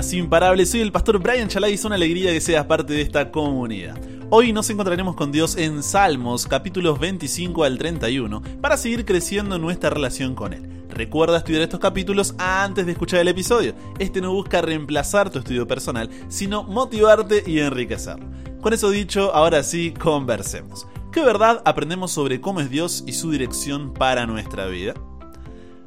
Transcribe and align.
buenas, 0.00 0.12
imparables. 0.14 0.70
Soy 0.70 0.80
el 0.80 0.92
pastor 0.92 1.18
Brian 1.18 1.48
Chalai 1.48 1.74
es 1.74 1.84
una 1.84 1.96
alegría 1.96 2.32
que 2.32 2.40
seas 2.40 2.64
parte 2.64 2.94
de 2.94 3.02
esta 3.02 3.30
comunidad. 3.30 3.98
Hoy 4.30 4.52
nos 4.52 4.70
encontraremos 4.70 5.14
con 5.14 5.30
Dios 5.30 5.56
en 5.56 5.82
Salmos, 5.82 6.46
capítulos 6.46 6.98
25 6.98 7.64
al 7.64 7.76
31, 7.76 8.42
para 8.62 8.78
seguir 8.78 9.04
creciendo 9.04 9.58
nuestra 9.58 9.90
relación 9.90 10.34
con 10.34 10.54
Él. 10.54 10.86
Recuerda 10.88 11.36
estudiar 11.36 11.62
estos 11.62 11.80
capítulos 11.80 12.34
antes 12.38 12.86
de 12.86 12.92
escuchar 12.92 13.20
el 13.20 13.28
episodio. 13.28 13.74
Este 13.98 14.22
no 14.22 14.32
busca 14.32 14.62
reemplazar 14.62 15.28
tu 15.28 15.38
estudio 15.38 15.66
personal, 15.66 16.08
sino 16.28 16.62
motivarte 16.62 17.42
y 17.46 17.58
enriquecerlo. 17.58 18.26
Con 18.62 18.72
eso 18.72 18.88
dicho, 18.90 19.34
ahora 19.34 19.62
sí, 19.62 19.92
conversemos. 19.92 20.86
¿Qué 21.12 21.22
verdad 21.22 21.60
aprendemos 21.66 22.10
sobre 22.10 22.40
cómo 22.40 22.60
es 22.60 22.70
Dios 22.70 23.04
y 23.06 23.12
su 23.12 23.30
dirección 23.30 23.92
para 23.92 24.26
nuestra 24.26 24.66
vida? 24.66 24.94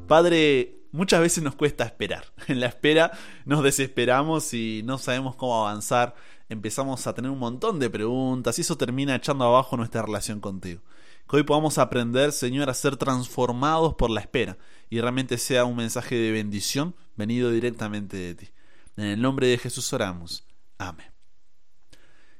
Padre, 0.08 0.83
muchas 0.94 1.20
veces 1.20 1.44
nos 1.44 1.56
cuesta 1.56 1.84
esperar. 1.84 2.24
En 2.48 2.62
la 2.62 2.68
espera 2.68 3.12
nos 3.44 3.64
desesperamos 3.64 4.54
y 4.54 4.82
no 4.86 4.98
sabemos 4.98 5.36
cómo 5.36 5.68
avanzar. 5.68 6.16
Empezamos 6.48 7.06
a 7.06 7.14
tener 7.14 7.32
un 7.32 7.40
montón 7.40 7.80
de 7.80 7.90
preguntas 7.90 8.58
y 8.58 8.62
eso 8.62 8.78
termina 8.78 9.16
echando 9.16 9.44
abajo 9.44 9.76
nuestra 9.76 10.04
relación 10.04 10.40
contigo. 10.40 10.82
Que 11.30 11.38
hoy 11.38 11.44
podamos 11.44 11.78
aprender, 11.78 12.32
Señor, 12.32 12.70
a 12.70 12.74
ser 12.74 12.96
transformados 12.96 13.96
por 13.96 14.10
la 14.10 14.22
espera 14.22 14.58
y 14.90 15.02
realmente 15.02 15.38
sea 15.38 15.66
un 15.66 15.76
mensaje 15.76 16.16
de 16.16 16.32
bendición 16.32 16.96
venido 17.16 17.50
directamente 17.50 18.18
de 18.18 18.36
ti. 18.36 18.50
En 18.96 19.06
el 19.06 19.22
nombre 19.22 19.48
de 19.48 19.58
Jesús 19.58 19.92
oramos. 19.94 20.46
Amén. 20.78 21.08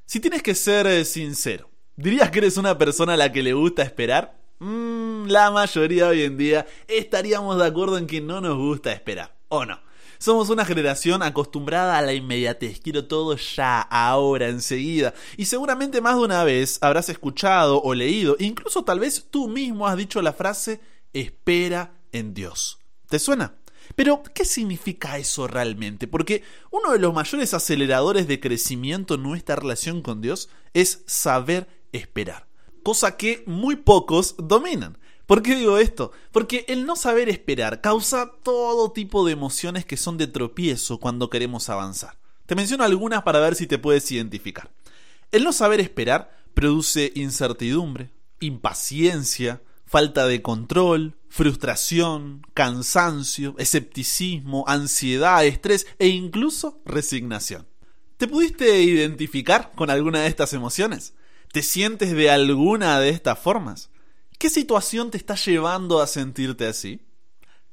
Si 0.06 0.20
tienes 0.20 0.44
que 0.44 0.54
ser 0.54 0.86
eh, 0.86 1.06
sincero, 1.06 1.70
¿dirías 1.96 2.30
que 2.30 2.40
eres 2.40 2.58
una 2.58 2.78
persona 2.78 3.14
a 3.14 3.18
la 3.18 3.32
que 3.32 3.42
le 3.42 3.54
gusta 3.54 3.82
esperar? 3.82 4.43
Mm, 4.64 5.28
la 5.28 5.52
mayoría 5.52 6.08
hoy 6.08 6.22
en 6.22 6.38
día 6.38 6.66
estaríamos 6.88 7.58
de 7.58 7.66
acuerdo 7.66 7.98
en 7.98 8.08
que 8.08 8.22
no 8.22 8.40
nos 8.40 8.56
gusta 8.56 8.94
esperar, 8.94 9.36
¿o 9.50 9.66
no? 9.66 9.78
Somos 10.20 10.50
una 10.50 10.64
generación 10.64 11.22
acostumbrada 11.22 11.98
a 11.98 12.02
la 12.02 12.14
inmediatez, 12.14 12.80
quiero 12.80 13.06
todo 13.06 13.36
ya, 13.36 13.82
ahora, 13.82 14.48
enseguida. 14.48 15.14
Y 15.36 15.48
seguramente 15.48 16.00
más 16.00 16.16
de 16.16 16.22
una 16.22 16.46
vez 16.46 16.78
habrás 16.80 17.10
escuchado 17.10 17.82
o 17.82 17.94
leído, 17.94 18.38
incluso 18.40 18.86
tal 18.86 19.02
vez 19.02 19.28
tú 19.30 19.50
mismo 19.50 19.86
has 19.86 19.98
dicho 19.98 20.22
la 20.22 20.32
frase 20.32 20.80
espera 21.12 21.98
en 22.14 22.34
Dios. 22.34 22.80
¿Te 23.10 23.20
suena? 23.20 23.56
Pero, 23.98 24.24
¿qué 24.34 24.46
significa 24.46 25.18
eso 25.18 25.46
realmente? 25.46 26.08
Porque 26.08 26.42
uno 26.72 26.94
de 26.94 27.00
los 27.00 27.14
mayores 27.14 27.54
aceleradores 27.54 28.30
de 28.30 28.40
crecimiento 28.40 29.16
en 29.16 29.24
nuestra 29.24 29.58
relación 29.58 30.02
con 30.02 30.22
Dios 30.22 30.48
es 30.74 31.04
saber 31.06 31.68
esperar 31.92 32.53
cosa 32.84 33.18
que 33.18 33.44
muy 33.48 33.78
pocos 33.78 34.36
dominan. 34.38 34.98
¿Por 35.26 35.42
qué 35.42 35.56
digo 35.56 35.78
esto? 35.78 36.12
Porque 36.32 36.66
el 36.68 36.86
no 36.86 36.96
saber 36.96 37.30
esperar 37.30 37.82
causa 37.82 38.34
todo 38.44 38.92
tipo 38.92 39.26
de 39.26 39.32
emociones 39.32 39.86
que 39.86 39.98
son 39.98 40.18
de 40.18 40.28
tropiezo 40.28 41.00
cuando 41.00 41.30
queremos 41.30 41.70
avanzar. 41.70 42.18
Te 42.46 42.56
menciono 42.56 42.84
algunas 42.84 43.24
para 43.24 43.40
ver 43.40 43.56
si 43.56 43.66
te 43.66 43.80
puedes 43.80 44.12
identificar. 44.12 44.70
El 45.32 45.46
no 45.46 45.54
saber 45.54 45.80
esperar 45.80 46.38
produce 46.54 47.12
incertidumbre, 47.16 48.12
impaciencia, 48.42 49.62
falta 49.86 50.28
de 50.28 50.42
control, 50.42 51.16
frustración, 51.30 52.46
cansancio, 52.54 53.56
escepticismo, 53.58 54.66
ansiedad, 54.68 55.46
estrés 55.46 55.88
e 56.00 56.08
incluso 56.08 56.82
resignación. 56.86 57.66
¿Te 58.18 58.28
pudiste 58.28 58.82
identificar 58.84 59.72
con 59.74 59.90
alguna 59.90 60.22
de 60.22 60.28
estas 60.28 60.54
emociones? 60.54 61.14
¿Te 61.54 61.62
sientes 61.62 62.16
de 62.16 62.32
alguna 62.32 63.00
de 63.00 63.10
estas 63.10 63.38
formas? 63.38 63.92
¿Qué 64.40 64.50
situación 64.50 65.12
te 65.12 65.18
está 65.18 65.36
llevando 65.36 66.02
a 66.02 66.08
sentirte 66.08 66.66
así? 66.66 67.00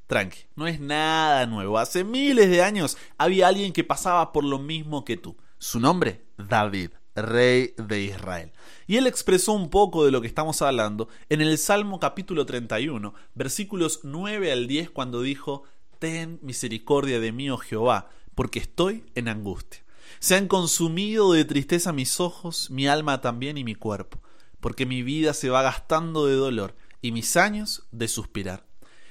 Tranqui, 0.06 0.40
no 0.54 0.66
es 0.66 0.80
nada 0.80 1.46
nuevo. 1.46 1.78
Hace 1.78 2.04
miles 2.04 2.50
de 2.50 2.62
años 2.62 2.98
había 3.16 3.48
alguien 3.48 3.72
que 3.72 3.82
pasaba 3.82 4.34
por 4.34 4.44
lo 4.44 4.58
mismo 4.58 5.06
que 5.06 5.16
tú. 5.16 5.34
Su 5.56 5.80
nombre, 5.80 6.26
David, 6.36 6.90
rey 7.16 7.72
de 7.78 8.02
Israel. 8.02 8.52
Y 8.86 8.98
él 8.98 9.06
expresó 9.06 9.52
un 9.52 9.70
poco 9.70 10.04
de 10.04 10.10
lo 10.10 10.20
que 10.20 10.28
estamos 10.28 10.60
hablando 10.60 11.08
en 11.30 11.40
el 11.40 11.56
Salmo 11.56 11.98
capítulo 12.00 12.44
31, 12.44 13.14
versículos 13.34 14.00
9 14.02 14.52
al 14.52 14.66
10, 14.66 14.90
cuando 14.90 15.22
dijo, 15.22 15.62
Ten 15.98 16.38
misericordia 16.42 17.18
de 17.18 17.32
mí, 17.32 17.48
oh 17.48 17.56
Jehová, 17.56 18.10
porque 18.34 18.58
estoy 18.58 19.06
en 19.14 19.28
angustia. 19.28 19.82
Se 20.18 20.34
han 20.34 20.48
consumido 20.48 21.32
de 21.32 21.44
tristeza 21.44 21.92
mis 21.92 22.20
ojos, 22.20 22.70
mi 22.70 22.88
alma 22.88 23.20
también 23.20 23.56
y 23.56 23.64
mi 23.64 23.74
cuerpo, 23.74 24.20
porque 24.60 24.86
mi 24.86 25.02
vida 25.02 25.32
se 25.34 25.50
va 25.50 25.62
gastando 25.62 26.26
de 26.26 26.34
dolor 26.34 26.74
y 27.00 27.12
mis 27.12 27.36
años 27.36 27.84
de 27.92 28.08
suspirar. 28.08 28.66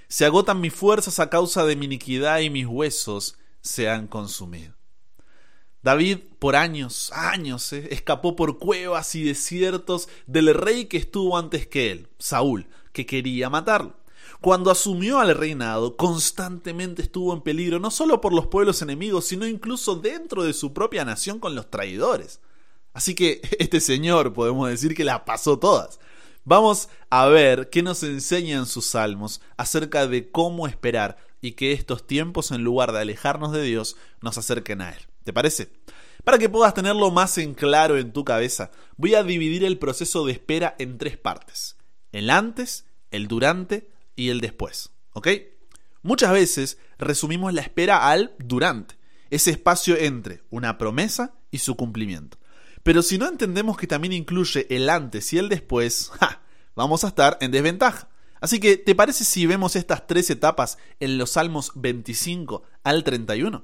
Se 0.08 0.26
agotan 0.26 0.62
mis 0.62 0.74
fuerzas 0.74 1.20
a 1.20 1.30
causa 1.30 1.66
de 1.66 1.76
mi 1.76 1.86
iniquidad 1.86 2.40
y 2.40 2.50
mis 2.50 2.66
huesos 2.66 3.38
se 3.62 3.90
han 3.90 4.08
consumido. 4.08 4.74
David 5.82 6.18
por 6.40 6.56
años, 6.56 7.12
años, 7.14 7.72
eh, 7.72 7.88
escapó 7.92 8.36
por 8.36 8.60
cuevas 8.60 9.16
y 9.16 9.24
desiertos 9.24 10.10
del 10.28 10.54
rey 10.54 10.86
que 10.86 10.98
estuvo 10.98 11.38
antes 11.38 11.68
que 11.68 11.92
él, 11.92 12.08
Saúl, 12.18 12.68
que 12.92 13.06
quería 13.06 13.50
matarlo. 13.50 13.96
Cuando 14.42 14.72
asumió 14.72 15.20
al 15.20 15.36
reinado, 15.36 15.98
constantemente 15.98 17.02
estuvo 17.02 17.34
en 17.34 17.42
peligro 17.42 17.80
no 17.80 17.92
solo 17.92 18.22
por 18.22 18.32
los 18.32 18.48
pueblos 18.48 18.82
enemigos, 18.82 19.26
sino 19.26 19.46
incluso 19.46 19.96
dentro 19.96 20.44
de 20.44 20.54
su 20.54 20.74
propia 20.74 21.04
nación 21.04 21.40
con 21.40 21.56
los 21.56 21.70
traidores. 21.70 22.40
Así 22.94 23.16
que 23.16 23.42
este 23.60 23.82
señor 23.82 24.34
podemos 24.34 24.70
decir 24.70 24.96
que 24.96 25.04
las 25.04 25.22
pasó 25.22 25.60
todas. 25.60 26.00
Vamos 26.46 26.88
a 27.10 27.28
ver 27.28 27.70
qué 27.70 27.84
nos 27.84 28.02
enseñan 28.04 28.66
sus 28.66 28.86
salmos 28.86 29.42
acerca 29.58 30.08
de 30.08 30.32
cómo 30.32 30.68
esperar 30.68 31.18
y 31.42 31.52
que 31.52 31.74
estos 31.74 32.08
tiempos, 32.08 32.52
en 32.52 32.64
lugar 32.64 32.94
de 32.94 33.00
alejarnos 33.00 33.52
de 33.52 33.64
Dios, 33.64 33.98
nos 34.22 34.38
acerquen 34.38 34.82
a 34.82 34.92
Él. 34.92 35.02
¿Te 35.26 35.34
parece? 35.34 35.70
Para 36.24 36.38
que 36.38 36.48
puedas 36.48 36.74
tenerlo 36.74 37.12
más 37.12 37.38
en 37.38 37.54
claro 37.54 37.98
en 37.98 38.14
tu 38.14 38.24
cabeza, 38.24 38.72
voy 38.96 39.16
a 39.16 39.24
dividir 39.24 39.66
el 39.66 39.78
proceso 39.78 40.26
de 40.26 40.32
espera 40.32 40.76
en 40.80 40.98
tres 40.98 41.18
partes. 41.18 41.76
El 42.14 42.30
antes, 42.30 42.86
el 43.12 43.28
durante 43.28 43.90
y 44.20 44.30
el 44.30 44.42
después. 44.42 44.92
¿Ok? 45.14 45.30
Muchas 46.02 46.32
veces 46.34 46.78
resumimos 46.98 47.54
la 47.54 47.62
espera 47.62 48.10
al 48.10 48.36
durante, 48.38 48.96
ese 49.30 49.52
espacio 49.52 49.96
entre 49.98 50.44
una 50.50 50.78
promesa 50.78 51.34
y 51.52 51.60
su 51.60 51.76
cumplimiento. 51.76 52.38
Pero 52.84 53.02
si 53.02 53.18
no 53.18 53.28
entendemos 53.28 53.78
que 53.78 53.88
también 53.88 54.14
incluye 54.14 54.68
el 54.70 54.90
antes 54.90 55.32
y 55.34 55.38
el 55.38 55.48
después, 55.50 56.12
vamos 56.76 57.04
a 57.04 57.08
estar 57.08 57.38
en 57.42 57.52
desventaja. 57.52 58.10
Así 58.42 58.60
que, 58.60 58.78
¿te 58.78 58.96
parece 58.96 59.24
si 59.26 59.46
vemos 59.46 59.76
estas 59.76 60.08
tres 60.08 60.30
etapas 60.30 60.78
en 61.00 61.18
los 61.18 61.32
Salmos 61.32 61.72
25 61.76 62.64
al 62.84 63.04
31? 63.04 63.64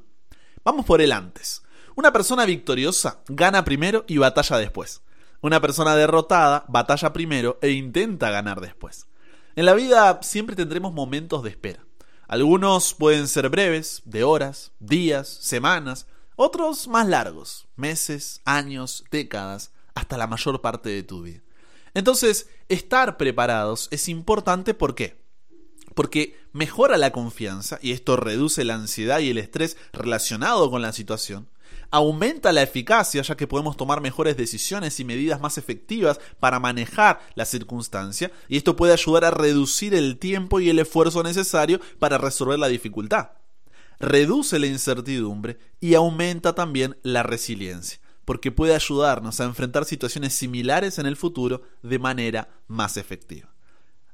Vamos 0.64 0.86
por 0.86 1.02
el 1.02 1.12
antes. 1.12 1.64
Una 1.96 2.12
persona 2.12 2.46
victoriosa 2.46 3.22
gana 3.28 3.64
primero 3.64 4.04
y 4.08 4.18
batalla 4.18 4.58
después. 4.58 5.02
Una 5.42 5.62
persona 5.62 5.96
derrotada 5.96 6.66
batalla 6.68 7.14
primero 7.14 7.58
e 7.62 7.72
intenta 7.72 8.32
ganar 8.32 8.60
después. 8.60 9.08
En 9.56 9.66
la 9.66 9.74
vida 9.74 10.20
siempre 10.22 10.56
tendremos 10.56 10.92
momentos 10.92 11.42
de 11.42 11.50
espera. 11.50 11.86
Algunos 12.28 12.94
pueden 12.94 13.30
ser 13.30 13.48
breves, 13.50 14.02
de 14.04 14.26
horas, 14.26 14.74
días, 14.80 15.30
semanas, 15.30 16.08
otros 16.36 16.90
más 16.90 17.08
largos, 17.08 17.66
meses, 17.78 18.42
años, 18.44 19.06
décadas, 19.12 19.72
hasta 19.94 20.18
la 20.18 20.28
mayor 20.28 20.60
parte 20.60 20.90
de 20.90 21.04
tu 21.04 21.22
vida. 21.22 21.42
Entonces, 21.94 22.50
estar 22.68 23.16
preparados 23.16 23.88
es 23.92 24.10
importante 24.10 24.74
¿por 24.74 24.94
qué? 24.94 25.24
Porque 25.94 26.38
mejora 26.52 26.98
la 26.98 27.14
confianza 27.14 27.80
y 27.82 27.94
esto 27.94 28.18
reduce 28.18 28.66
la 28.66 28.76
ansiedad 28.76 29.20
y 29.20 29.30
el 29.30 29.38
estrés 29.38 29.78
relacionado 29.94 30.70
con 30.70 30.82
la 30.82 30.92
situación 30.92 31.48
aumenta 31.92 32.52
la 32.52 32.62
eficacia 32.62 33.22
ya 33.22 33.36
que 33.36 33.48
podemos 33.48 33.78
tomar 33.78 34.02
mejores 34.02 34.38
decisiones 34.38 35.00
y 35.00 35.06
medidas 35.06 35.40
más 35.40 35.58
efectivas 35.58 36.20
para 36.40 36.60
manejar 36.60 37.20
la 37.36 37.46
circunstancia 37.46 38.32
y 38.48 38.58
esto 38.58 38.76
puede 38.76 38.94
ayudar 38.94 39.26
a 39.26 39.32
reducir 39.32 39.94
el 39.94 40.18
tiempo 40.18 40.60
y 40.60 40.70
el 40.70 40.80
esfuerzo 40.80 41.24
necesario 41.24 41.80
para 42.00 42.18
resolver 42.18 42.60
la 42.60 42.68
dificultad. 42.68 43.30
Reduce 44.00 44.60
la 44.60 44.68
incertidumbre 44.68 45.58
y 45.80 45.96
aumenta 45.96 46.54
también 46.54 46.98
la 47.02 47.24
resiliencia, 47.24 48.00
porque 48.26 48.52
puede 48.52 48.76
ayudarnos 48.76 49.40
a 49.40 49.46
enfrentar 49.46 49.86
situaciones 49.86 50.34
similares 50.34 51.00
en 51.00 51.06
el 51.06 51.16
futuro 51.16 51.62
de 51.82 52.00
manera 52.00 52.50
más 52.68 52.98
efectiva. 52.98 53.54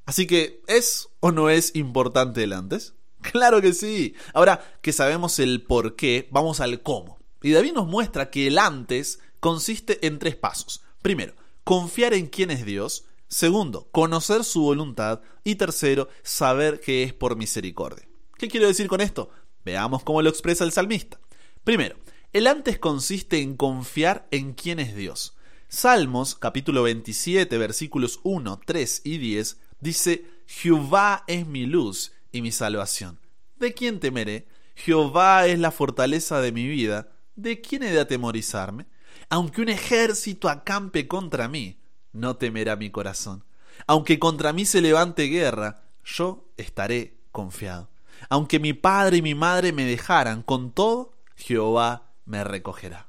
Así 0.05 0.27
que, 0.27 0.61
¿es 0.67 1.09
o 1.19 1.31
no 1.31 1.49
es 1.49 1.75
importante 1.75 2.43
el 2.43 2.53
antes? 2.53 2.93
Claro 3.21 3.61
que 3.61 3.73
sí. 3.73 4.15
Ahora 4.33 4.77
que 4.81 4.93
sabemos 4.93 5.37
el 5.39 5.61
por 5.61 5.95
qué, 5.95 6.27
vamos 6.31 6.59
al 6.59 6.81
cómo. 6.81 7.20
Y 7.41 7.51
David 7.51 7.73
nos 7.73 7.87
muestra 7.87 8.29
que 8.29 8.47
el 8.47 8.57
antes 8.57 9.19
consiste 9.39 10.05
en 10.05 10.19
tres 10.19 10.35
pasos. 10.35 10.83
Primero, 11.01 11.33
confiar 11.63 12.13
en 12.13 12.27
quién 12.27 12.51
es 12.51 12.65
Dios. 12.65 13.05
Segundo, 13.27 13.89
conocer 13.91 14.43
su 14.43 14.61
voluntad. 14.61 15.21
Y 15.43 15.55
tercero, 15.55 16.09
saber 16.23 16.79
que 16.79 17.03
es 17.03 17.13
por 17.13 17.35
misericordia. 17.35 18.07
¿Qué 18.37 18.47
quiero 18.47 18.67
decir 18.67 18.87
con 18.87 19.01
esto? 19.01 19.29
Veamos 19.65 20.03
cómo 20.03 20.21
lo 20.21 20.29
expresa 20.29 20.63
el 20.63 20.71
salmista. 20.71 21.19
Primero, 21.63 21.97
el 22.33 22.47
antes 22.47 22.79
consiste 22.79 23.39
en 23.39 23.55
confiar 23.55 24.27
en 24.31 24.53
quién 24.53 24.79
es 24.79 24.95
Dios. 24.95 25.35
Salmos 25.67 26.35
capítulo 26.35 26.83
27 26.83 27.57
versículos 27.57 28.19
1, 28.23 28.59
3 28.65 29.01
y 29.05 29.17
10 29.19 29.57
dice, 29.79 30.25
Jehová 30.45 31.23
es 31.27 31.47
mi 31.47 31.65
luz 31.65 32.11
y 32.31 32.41
mi 32.41 32.51
salvación. 32.51 33.19
¿De 33.57 33.73
quién 33.73 33.99
temeré? 33.99 34.47
Jehová 34.75 35.47
es 35.47 35.59
la 35.59 35.71
fortaleza 35.71 36.41
de 36.41 36.51
mi 36.51 36.67
vida, 36.67 37.11
¿de 37.41 37.61
quién 37.61 37.83
he 37.83 37.91
de 37.91 37.99
atemorizarme? 37.99 38.85
Aunque 39.29 39.61
un 39.61 39.69
ejército 39.69 40.49
acampe 40.49 41.07
contra 41.07 41.47
mí, 41.47 41.79
no 42.13 42.35
temerá 42.35 42.75
mi 42.75 42.89
corazón. 42.89 43.43
Aunque 43.87 44.19
contra 44.19 44.53
mí 44.53 44.65
se 44.65 44.81
levante 44.81 45.23
guerra, 45.23 45.83
yo 46.03 46.45
estaré 46.57 47.17
confiado. 47.31 47.89
Aunque 48.29 48.59
mi 48.59 48.73
padre 48.73 49.17
y 49.17 49.21
mi 49.21 49.35
madre 49.35 49.71
me 49.71 49.85
dejaran, 49.85 50.43
con 50.43 50.71
todo, 50.71 51.13
Jehová 51.35 52.11
me 52.25 52.43
recogerá. 52.43 53.07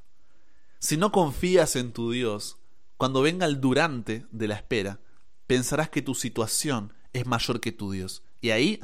Si 0.79 0.97
no 0.97 1.13
confías 1.13 1.77
en 1.77 1.93
tu 1.93 2.11
Dios, 2.11 2.59
cuando 2.97 3.23
venga 3.23 3.47
el 3.47 3.61
durante 3.61 4.27
de 4.31 4.49
la 4.49 4.55
espera, 4.55 5.01
pensarás 5.47 5.91
que 5.91 6.03
tu 6.03 6.15
situación 6.15 6.93
es 7.13 7.27
mayor 7.27 7.61
que 7.61 7.73
tu 7.73 7.93
Dios. 7.93 8.23
Y 8.41 8.51
ahí, 8.51 8.81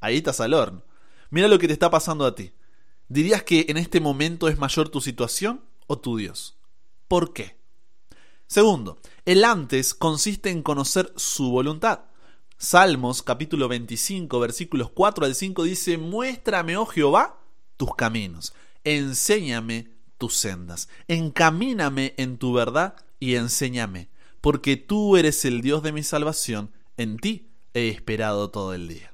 ahí 0.00 0.18
estás 0.18 0.40
al 0.40 0.54
horno. 0.54 0.84
Mira 1.30 1.48
lo 1.48 1.58
que 1.58 1.66
te 1.66 1.72
está 1.72 1.90
pasando 1.90 2.26
a 2.26 2.34
ti. 2.34 2.52
¿Dirías 3.12 3.42
que 3.42 3.66
en 3.68 3.76
este 3.76 4.00
momento 4.00 4.48
es 4.48 4.56
mayor 4.56 4.88
tu 4.88 5.02
situación 5.02 5.60
o 5.86 5.98
tu 5.98 6.16
Dios? 6.16 6.56
¿Por 7.08 7.34
qué? 7.34 7.58
Segundo, 8.46 8.96
el 9.26 9.44
antes 9.44 9.92
consiste 9.92 10.48
en 10.48 10.62
conocer 10.62 11.12
su 11.16 11.50
voluntad. 11.50 12.04
Salmos 12.56 13.22
capítulo 13.22 13.68
25 13.68 14.40
versículos 14.40 14.90
4 14.92 15.26
al 15.26 15.34
5 15.34 15.64
dice, 15.64 15.98
Muéstrame, 15.98 16.78
oh 16.78 16.86
Jehová, 16.86 17.38
tus 17.76 17.94
caminos, 17.96 18.54
enséñame 18.82 19.90
tus 20.16 20.34
sendas, 20.34 20.88
encamíname 21.06 22.14
en 22.16 22.38
tu 22.38 22.54
verdad 22.54 22.96
y 23.20 23.34
enséñame, 23.34 24.08
porque 24.40 24.78
tú 24.78 25.18
eres 25.18 25.44
el 25.44 25.60
Dios 25.60 25.82
de 25.82 25.92
mi 25.92 26.02
salvación, 26.02 26.70
en 26.96 27.18
ti 27.18 27.50
he 27.74 27.88
esperado 27.88 28.48
todo 28.48 28.72
el 28.72 28.88
día. 28.88 29.11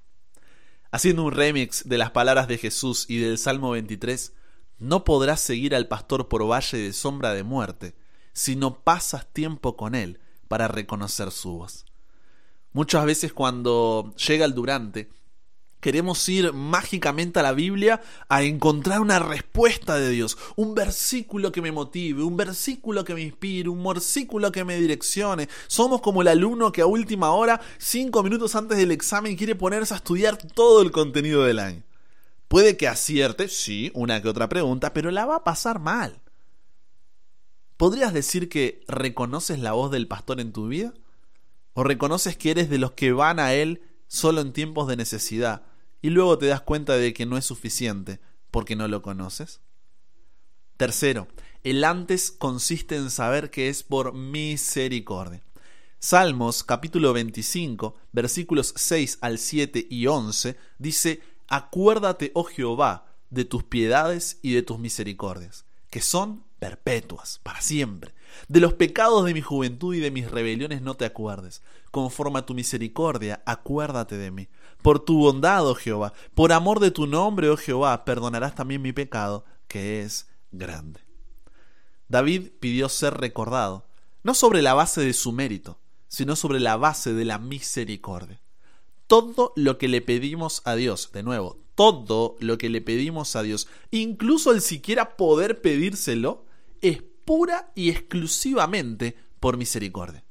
Haciendo 0.91 1.25
un 1.25 1.33
remix 1.33 1.87
de 1.87 1.99
las 1.99 2.13
palabras 2.13 2.49
de 2.49 2.57
Jesús 2.57 3.05
y 3.11 3.19
del 3.19 3.37
Salmo 3.37 3.73
23, 3.73 4.33
no 4.79 5.05
podrás 5.05 5.39
seguir 5.41 5.75
al 5.75 5.87
pastor 5.87 6.29
por 6.29 6.51
valle 6.51 6.79
de 6.79 6.95
sombra 6.95 7.35
de 7.35 7.43
muerte, 7.43 7.95
si 8.33 8.57
no 8.57 8.81
pasas 8.81 9.27
tiempo 9.31 9.77
con 9.77 9.95
él 9.95 10.19
para 10.49 10.67
reconocer 10.67 11.31
su 11.31 11.59
voz. 11.59 11.85
Muchas 12.73 13.05
veces 13.05 13.35
cuando 13.35 14.15
llega 14.17 14.47
el 14.47 14.55
durante, 14.55 15.11
Queremos 15.81 16.29
ir 16.29 16.53
mágicamente 16.53 17.39
a 17.39 17.45
la 17.45 17.53
Biblia 17.53 18.01
a 18.29 18.43
encontrar 18.43 19.01
una 19.01 19.21
respuesta 19.21 19.97
de 19.97 20.11
Dios, 20.11 20.37
un 20.57 20.75
versículo 20.75 21.53
que 21.53 21.63
me 21.63 21.71
motive, 21.71 22.25
un 22.25 22.37
versículo 22.37 23.05
que 23.05 23.15
me 23.15 23.23
inspire, 23.23 23.69
un 23.69 23.85
versículo 23.85 24.51
que 24.51 24.65
me 24.65 24.81
direccione. 24.81 25.49
Somos 25.69 26.01
como 26.01 26.23
el 26.23 26.29
alumno 26.29 26.73
que 26.73 26.81
a 26.81 26.87
última 26.87 27.31
hora, 27.31 27.61
cinco 27.79 28.25
minutos 28.25 28.57
antes 28.57 28.77
del 28.77 28.91
examen, 28.91 29.37
quiere 29.37 29.55
ponerse 29.55 29.95
a 29.95 29.99
estudiar 29.99 30.37
todo 30.37 30.83
el 30.83 30.91
contenido 30.91 31.45
del 31.45 31.61
año. 31.61 31.85
Puede 32.49 32.77
que 32.77 32.89
acierte, 32.89 33.49
sí, 33.49 33.93
una 33.95 34.21
que 34.21 34.29
otra 34.29 34.49
pregunta, 34.49 34.93
pero 34.93 35.13
la 35.13 35.27
va 35.27 35.37
a 35.37 35.45
pasar 35.45 35.79
mal. 35.79 36.21
¿Podrías 37.77 38.13
decir 38.13 38.49
que 38.49 38.83
reconoces 38.89 39.61
la 39.61 39.75
voz 39.75 39.93
del 39.93 40.09
pastor 40.09 40.41
en 40.41 40.53
tu 40.53 40.67
vida? 40.67 40.93
¿O 41.75 41.85
reconoces 41.85 42.37
que 42.37 42.51
eres 42.51 42.69
de 42.69 42.79
los 42.79 42.93
que 42.93 43.13
van 43.13 43.39
a 43.39 43.55
él 43.55 43.83
solo 44.09 44.41
en 44.41 44.53
tiempos 44.53 44.89
de 44.89 44.97
necesidad 44.97 45.68
y 46.03 46.11
luego 46.11 46.39
te 46.39 46.47
das 46.47 46.61
cuenta 46.61 46.97
de 46.97 47.13
que 47.13 47.27
no 47.27 47.37
es 47.37 47.45
suficiente 47.45 48.21
porque 48.51 48.77
no 48.77 48.89
lo 48.89 49.03
conoces? 49.03 49.61
Tercero, 50.77 51.29
el 51.65 51.83
antes 51.85 52.31
consiste 52.31 52.97
en 52.97 53.11
saber 53.11 53.51
que 53.51 53.69
es 53.69 53.83
por 53.83 54.15
misericordia. 54.15 55.43
Salmos 55.99 56.63
capítulo 56.63 57.13
25 57.13 57.97
versículos 58.13 58.73
6 58.77 59.19
al 59.21 59.39
7 59.39 59.89
y 59.91 60.07
11 60.07 60.57
dice, 60.79 61.21
Acuérdate, 61.49 62.31
oh 62.35 62.45
Jehová, 62.45 63.17
de 63.31 63.45
tus 63.45 63.65
piedades 63.65 64.39
y 64.43 64.53
de 64.53 64.63
tus 64.63 64.79
misericordias, 64.79 65.65
que 65.91 66.01
son 66.01 66.45
perpetuas, 66.59 67.41
para 67.43 67.61
siempre. 67.61 68.15
De 68.49 68.61
los 68.61 68.75
pecados 68.75 69.25
de 69.25 69.35
mi 69.35 69.41
juventud 69.41 69.95
y 69.95 70.01
de 70.01 70.11
mis 70.11 70.31
rebeliones 70.31 70.83
no 70.83 70.95
te 70.95 71.05
acuerdes. 71.05 71.63
Conforme 71.91 72.39
a 72.39 72.47
tu 72.47 72.55
misericordia, 72.55 73.43
acuérdate 73.47 74.17
de 74.17 74.31
mí. 74.31 74.49
Por 74.83 75.01
tu 75.01 75.19
bondad, 75.19 75.67
oh 75.67 75.75
Jehová, 75.75 76.13
por 76.35 76.53
amor 76.53 76.81
de 76.81 76.91
tu 76.91 77.07
nombre, 77.07 77.51
oh 77.51 77.57
Jehová, 77.57 78.05
perdonarás 78.05 78.55
también 78.55 78.83
mi 78.83 78.93
pecado, 78.93 79.45
que 79.67 80.03
es 80.03 80.29
grande. 80.53 81.01
David 82.09 82.51
pidió 82.61 82.89
ser 82.89 83.15
recordado, 83.15 83.87
no 84.23 84.35
sobre 84.35 84.63
la 84.63 84.75
base 84.75 85.01
de 85.01 85.13
su 85.13 85.33
mérito, 85.33 85.79
sino 86.09 86.37
sobre 86.37 86.61
la 86.61 86.77
base 86.77 87.13
de 87.13 87.25
la 87.25 87.39
misericordia. 87.39 88.41
Todo 89.07 89.53
lo 89.57 89.79
que 89.79 89.89
le 89.89 90.01
pedimos 90.01 90.63
a 90.65 90.75
Dios, 90.75 91.11
de 91.13 91.23
nuevo, 91.23 91.59
todo 91.75 92.37
lo 92.41 92.59
que 92.59 92.69
le 92.69 92.81
pedimos 92.81 93.37
a 93.37 93.43
Dios, 93.43 93.69
incluso 93.91 94.53
el 94.53 94.61
siquiera 94.61 95.17
poder 95.17 95.61
pedírselo, 95.61 96.45
es 96.81 97.03
pura 97.29 97.71
y 97.75 97.91
exclusivamente 97.91 99.15
por 99.39 99.59
misericordia. 99.59 100.25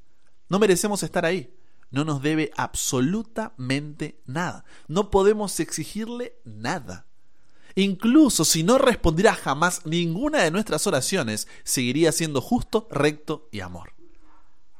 No 0.50 0.58
merecemos 0.58 1.04
estar 1.04 1.26
ahí. 1.26 1.54
No 1.92 2.04
nos 2.04 2.24
debe 2.24 2.50
absolutamente 2.58 4.20
nada. 4.26 4.66
No 4.88 5.12
podemos 5.12 5.60
exigirle 5.60 6.40
nada. 6.44 7.06
Incluso 7.76 8.44
si 8.44 8.64
no 8.64 8.80
respondiera 8.80 9.36
jamás 9.36 9.86
ninguna 9.86 10.42
de 10.42 10.50
nuestras 10.50 10.88
oraciones, 10.88 11.48
seguiría 11.64 12.12
siendo 12.12 12.42
justo, 12.42 12.88
recto 12.90 13.48
y 13.52 13.60
amor. 13.60 13.94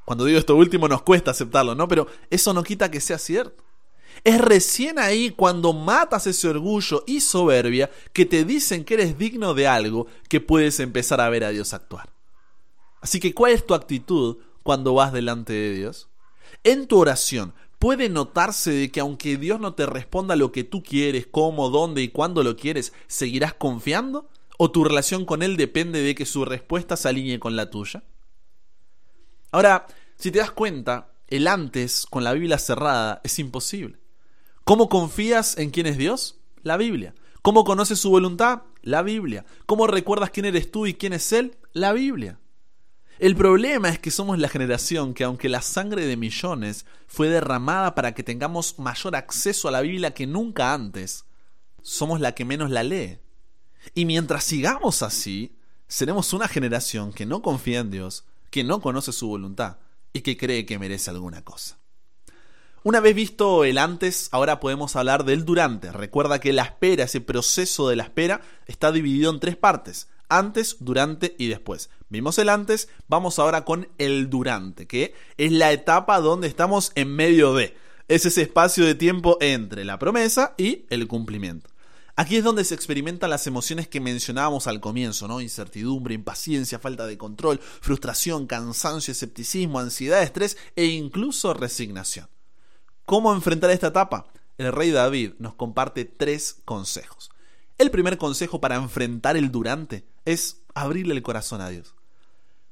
Cuando 0.04 0.26
digo 0.26 0.40
esto 0.40 0.56
último 0.56 0.88
nos 0.88 1.04
cuesta 1.04 1.30
aceptarlo, 1.30 1.76
¿no? 1.76 1.88
Pero 1.88 2.08
eso 2.32 2.52
no 2.52 2.64
quita 2.64 2.90
que 2.90 3.00
sea 3.00 3.20
cierto. 3.20 3.64
Es 4.24 4.40
recién 4.40 5.00
ahí 5.00 5.32
cuando 5.32 5.74
matas 5.74 6.28
ese 6.28 6.48
orgullo 6.48 7.04
y 7.06 7.22
soberbia 7.22 7.90
que 8.14 8.26
te 8.26 8.44
dicen 8.44 8.84
que 8.84 8.96
eres 8.96 9.18
digno 9.18 9.54
de 9.54 9.68
algo 9.68 10.08
que 10.30 10.42
puedes 10.42 10.80
empezar 10.80 11.22
a 11.22 11.30
ver 11.30 11.44
a 11.44 11.50
Dios 11.50 11.74
actuar. 11.74 12.10
Así 13.02 13.20
que, 13.20 13.34
¿cuál 13.34 13.54
es 13.54 13.66
tu 13.66 13.74
actitud 13.74 14.38
cuando 14.64 14.94
vas 14.94 15.14
delante 15.14 15.54
de 15.54 15.74
Dios? 15.74 16.10
En 16.64 16.88
tu 16.88 16.98
oración, 17.00 17.54
¿puede 17.80 18.10
notarse 18.10 18.72
de 18.72 18.92
que 18.92 19.00
aunque 19.00 19.38
Dios 19.38 19.60
no 19.60 19.74
te 19.74 19.86
responda 19.86 20.36
lo 20.36 20.52
que 20.52 20.64
tú 20.64 20.84
quieres, 20.84 21.28
cómo, 21.28 21.70
dónde 21.70 22.02
y 22.02 22.10
cuándo 22.10 22.44
lo 22.44 22.58
quieres, 22.58 22.94
seguirás 23.08 23.54
confiando? 23.54 24.30
¿O 24.58 24.72
tu 24.72 24.84
relación 24.84 25.26
con 25.26 25.44
Él 25.44 25.56
depende 25.56 26.02
de 26.02 26.16
que 26.16 26.26
su 26.26 26.44
respuesta 26.44 26.98
se 26.98 27.08
alinee 27.08 27.40
con 27.40 27.56
la 27.56 27.70
tuya? 27.70 28.04
Ahora, 29.52 29.86
si 30.18 30.32
te 30.32 30.40
das 30.40 30.52
cuenta, 30.52 31.14
el 31.28 31.48
antes 31.48 32.06
con 32.10 32.24
la 32.24 32.34
Biblia 32.34 32.58
cerrada 32.58 33.22
es 33.24 33.38
imposible. 33.38 34.00
¿Cómo 34.68 34.90
confías 34.90 35.58
en 35.58 35.70
quién 35.70 35.86
es 35.86 35.98
Dios? 35.98 36.42
La 36.62 36.76
Biblia. 36.76 37.16
¿Cómo 37.42 37.64
conoces 37.64 38.00
su 38.00 38.10
voluntad? 38.10 38.64
La 38.82 39.02
Biblia. 39.02 39.46
¿Cómo 39.66 39.88
recuerdas 39.88 40.30
quién 40.30 40.46
eres 40.46 40.70
tú 40.70 40.86
y 40.86 40.94
quién 40.94 41.14
es 41.14 41.32
Él? 41.32 41.58
La 41.72 41.94
Biblia. 41.94 42.42
El 43.18 43.38
problema 43.38 43.88
es 43.88 43.98
que 43.98 44.12
somos 44.12 44.40
la 44.40 44.50
generación 44.50 45.14
que 45.14 45.24
aunque 45.24 45.48
la 45.48 45.62
sangre 45.62 46.06
de 46.06 46.18
millones 46.18 46.86
fue 47.08 47.30
derramada 47.30 47.96
para 47.96 48.14
que 48.14 48.24
tengamos 48.24 48.78
mayor 48.78 49.16
acceso 49.16 49.70
a 49.70 49.72
la 49.72 49.80
Biblia 49.80 50.14
que 50.14 50.28
nunca 50.28 50.74
antes, 50.74 51.24
somos 51.82 52.20
la 52.20 52.36
que 52.36 52.44
menos 52.44 52.70
la 52.70 52.84
lee. 52.84 53.20
Y 53.96 54.04
mientras 54.04 54.44
sigamos 54.44 55.02
así, 55.02 55.56
seremos 55.88 56.34
una 56.34 56.50
generación 56.50 57.14
que 57.14 57.26
no 57.26 57.42
confía 57.42 57.80
en 57.80 57.90
Dios, 57.90 58.26
que 58.50 58.66
no 58.66 58.82
conoce 58.82 59.14
su 59.14 59.30
voluntad 59.30 59.78
y 60.12 60.24
que 60.24 60.36
cree 60.36 60.66
que 60.66 60.78
merece 60.78 61.10
alguna 61.10 61.42
cosa. 61.46 61.77
Una 62.84 63.00
vez 63.00 63.16
visto 63.16 63.66
el 63.66 63.80
antes, 63.80 64.30
ahora 64.32 64.60
podemos 64.60 64.96
hablar 64.96 65.26
del 65.26 65.46
durante. 65.46 65.92
Recuerda 65.92 66.40
que 66.40 66.54
la 66.54 66.64
espera, 66.64 67.06
ese 67.06 67.22
proceso 67.22 67.90
de 67.90 67.96
la 67.96 68.04
espera, 68.04 68.42
está 68.66 68.92
dividido 68.92 69.32
en 69.32 69.40
tres 69.40 69.58
partes. 69.58 70.08
Antes, 70.30 70.78
durante 70.80 71.36
y 71.38 71.48
después. 71.48 71.90
Vimos 72.10 72.38
el 72.38 72.50
antes, 72.50 72.88
vamos 73.08 73.40
ahora 73.40 73.66
con 73.66 73.90
el 73.98 74.30
durante, 74.30 74.88
que 74.88 75.14
es 75.38 75.52
la 75.52 75.72
etapa 75.72 76.22
donde 76.22 76.48
estamos 76.48 76.92
en 76.96 77.10
medio 77.10 77.54
de. 77.54 77.76
Es 78.08 78.26
ese 78.26 78.44
espacio 78.44 78.86
de 78.86 78.96
tiempo 78.96 79.38
entre 79.42 79.84
la 79.84 80.00
promesa 80.00 80.54
y 80.58 80.86
el 80.90 81.08
cumplimiento. 81.08 81.70
Aquí 82.16 82.38
es 82.38 82.44
donde 82.44 82.64
se 82.64 82.74
experimentan 82.74 83.30
las 83.30 83.48
emociones 83.48 83.88
que 83.88 84.00
mencionábamos 84.00 84.66
al 84.68 84.80
comienzo, 84.80 85.28
¿no? 85.28 85.42
Incertidumbre, 85.42 86.16
impaciencia, 86.16 86.80
falta 86.80 87.06
de 87.06 87.18
control, 87.18 87.60
frustración, 87.60 88.48
cansancio, 88.48 89.12
escepticismo, 89.12 89.80
ansiedad, 89.80 90.24
estrés 90.24 90.58
e 90.76 90.86
incluso 90.86 91.54
resignación. 91.54 92.28
¿Cómo 93.08 93.34
enfrentar 93.34 93.72
esta 93.72 93.88
etapa? 93.88 94.28
El 94.58 94.74
rey 94.74 94.92
David 94.92 95.36
nos 95.40 95.54
comparte 95.54 96.04
tres 96.04 96.58
consejos. 96.66 97.30
El 97.78 97.90
primer 97.90 98.18
consejo 98.18 98.60
para 98.60 98.76
enfrentar 98.76 99.38
el 99.38 99.50
durante 99.50 100.06
es 100.26 100.62
abrirle 100.76 101.14
el 101.14 101.24
corazón 101.24 101.62
a 101.62 101.70
Dios. 101.70 101.96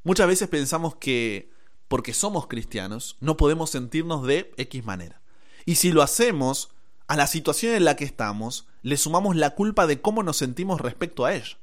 Muchas 0.04 0.28
veces 0.28 0.50
pensamos 0.50 0.98
que 0.98 1.54
porque 1.88 2.14
somos 2.14 2.48
cristianos 2.48 3.16
no 3.22 3.38
podemos 3.38 3.70
sentirnos 3.70 4.28
de 4.28 4.52
X 4.58 4.84
manera. 4.84 5.22
Y 5.64 5.76
si 5.76 5.94
lo 5.94 6.02
hacemos, 6.02 6.70
a 7.08 7.16
la 7.16 7.28
situación 7.28 7.74
en 7.74 7.86
la 7.86 7.96
que 7.96 8.04
estamos 8.04 8.68
le 8.82 8.98
sumamos 8.98 9.38
la 9.38 9.52
culpa 9.52 9.88
de 9.88 10.02
cómo 10.02 10.22
nos 10.22 10.36
sentimos 10.36 10.82
respecto 10.82 11.24
a 11.24 11.34
ella. 11.34 11.58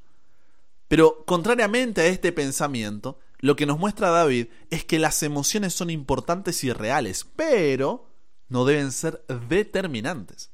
Pero 0.88 1.26
contrariamente 1.26 2.00
a 2.00 2.06
este 2.06 2.32
pensamiento, 2.32 3.18
lo 3.38 3.54
que 3.54 3.66
nos 3.66 3.78
muestra 3.78 4.08
David 4.08 4.46
es 4.70 4.82
que 4.82 4.98
las 4.98 5.22
emociones 5.22 5.74
son 5.74 5.90
importantes 5.90 6.64
y 6.64 6.72
reales, 6.72 7.26
pero 7.36 8.11
no 8.52 8.64
deben 8.64 8.92
ser 8.92 9.24
determinantes. 9.48 10.50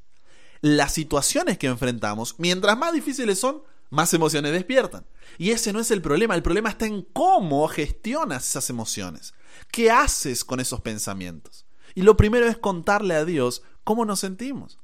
las 0.60 0.92
situaciones 0.92 1.56
que 1.56 1.68
enfrentamos, 1.68 2.34
mientras 2.38 2.76
más 2.76 2.92
difíciles 2.92 3.38
son, 3.38 3.62
más 3.90 4.12
emociones 4.12 4.50
despiertan. 4.50 5.06
Y 5.38 5.50
ese 5.50 5.72
no 5.72 5.78
es 5.78 5.92
el 5.92 6.02
problema, 6.02 6.34
el 6.34 6.42
problema 6.42 6.68
está 6.68 6.86
en 6.86 7.02
cómo 7.02 7.68
gestionas 7.68 8.48
esas 8.48 8.68
emociones. 8.70 9.34
¿Qué 9.70 9.90
haces 9.90 10.44
con 10.44 10.58
esos 10.58 10.80
pensamientos? 10.80 11.64
Y 11.94 12.02
lo 12.02 12.16
primero 12.16 12.46
es 12.46 12.56
contarle 12.56 13.14
a 13.14 13.24
Dios 13.24 13.62
cómo 13.84 14.04
nos 14.04 14.20
sentimos. 14.20 14.78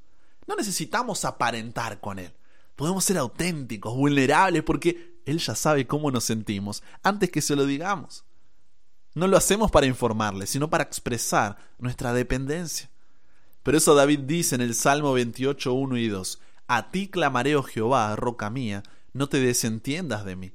No 0.47 0.55
necesitamos 0.55 1.25
aparentar 1.25 2.01
con 2.01 2.19
Él. 2.19 2.33
Podemos 2.77 3.05
ser 3.05 3.19
auténticos, 3.19 3.95
vulnerables, 3.97 4.63
porque 4.63 5.21
Él 5.27 5.39
ya 5.39 5.55
sabe 5.55 5.87
cómo 5.87 6.11
nos 6.11 6.25
sentimos 6.25 6.83
antes 7.03 7.31
que 7.31 7.43
se 7.43 7.57
lo 7.57 7.67
digamos. 7.67 8.25
No 9.15 9.27
lo 9.29 9.37
hacemos 9.37 9.71
para 9.71 9.87
informarle, 9.87 10.47
sino 10.47 10.71
para 10.71 10.85
expresar 10.85 11.57
nuestra 11.79 12.13
dependencia. 12.13 12.91
Por 13.65 13.75
eso 13.75 13.95
David 13.95 14.21
dice 14.21 14.55
en 14.55 14.61
el 14.61 14.75
Salmo 14.75 15.15
28, 15.15 15.73
1 15.73 15.97
y 15.97 16.09
2, 16.09 16.39
A 16.69 16.91
ti 16.91 17.09
clamaré, 17.09 17.57
oh 17.57 17.63
Jehová, 17.63 18.15
roca 18.15 18.51
mía, 18.51 18.83
no 19.15 19.31
te 19.31 19.41
desentiendas 19.41 20.27
de 20.27 20.37
mí, 20.37 20.53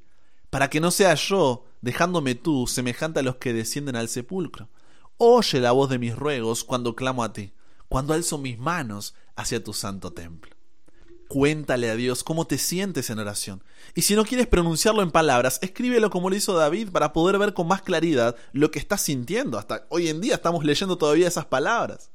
para 0.51 0.69
que 0.69 0.79
no 0.79 0.91
sea 0.91 1.15
yo, 1.15 1.65
dejándome 1.81 2.35
tú, 2.35 2.67
semejante 2.67 3.21
a 3.21 3.23
los 3.23 3.37
que 3.37 3.51
descienden 3.51 3.95
al 3.95 4.09
sepulcro. 4.09 4.69
Oye 5.17 5.59
la 5.59 5.71
voz 5.71 5.89
de 5.89 5.97
mis 5.97 6.15
ruegos 6.15 6.63
cuando 6.63 6.95
clamo 6.95 7.23
a 7.23 7.33
ti, 7.33 7.51
cuando 7.87 8.13
alzo 8.13 8.37
mis 8.37 8.59
manos 8.59 9.15
hacia 9.35 9.63
tu 9.63 9.73
santo 9.73 10.13
templo. 10.13 10.55
Cuéntale 11.27 11.89
a 11.89 11.95
Dios 11.95 12.23
cómo 12.23 12.45
te 12.45 12.59
sientes 12.59 13.09
en 13.09 13.17
oración. 13.17 13.63
Y 13.95 14.03
si 14.03 14.15
no 14.15 14.23
quieres 14.23 14.45
pronunciarlo 14.45 15.01
en 15.01 15.09
palabras, 15.09 15.57
escríbelo 15.63 16.11
como 16.11 16.29
lo 16.29 16.35
hizo 16.35 16.53
David 16.53 16.89
para 16.91 17.11
poder 17.11 17.39
ver 17.39 17.55
con 17.55 17.67
más 17.67 17.81
claridad 17.81 18.35
lo 18.53 18.69
que 18.69 18.77
estás 18.77 19.01
sintiendo. 19.01 19.57
Hasta 19.57 19.87
hoy 19.89 20.09
en 20.09 20.21
día 20.21 20.35
estamos 20.35 20.63
leyendo 20.63 20.97
todavía 20.97 21.27
esas 21.27 21.45
palabras. 21.45 22.11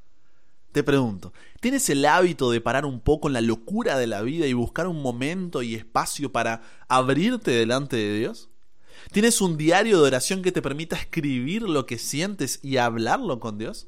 Te 0.75 0.83
pregunto, 0.83 1.33
¿tienes 1.61 1.88
el 1.88 2.04
hábito 2.04 2.50
de 2.50 2.61
parar 2.61 2.85
un 2.85 2.99
poco 2.99 3.28
en 3.28 3.35
la 3.35 3.40
locura 3.40 3.97
de 3.97 4.09
la 4.09 4.23
vida 4.23 4.49
y 4.49 4.54
buscar 4.54 4.88
un 4.88 5.00
momento 5.02 5.62
y 5.62 5.76
espacio 5.76 6.33
para 6.33 6.62
abrirte 6.88 7.52
delante 7.52 7.95
de 7.95 8.19
Dios? 8.19 8.50
¿Tienes 9.12 9.40
un 9.40 9.57
diario 9.57 10.00
de 10.00 10.09
oración 10.09 10.43
que 10.43 10.50
te 10.50 10.62
permita 10.62 10.97
escribir 10.97 11.62
lo 11.62 11.87
que 11.87 11.97
sientes 11.97 12.59
y 12.61 12.78
hablarlo 12.78 13.38
con 13.38 13.57
Dios? 13.57 13.87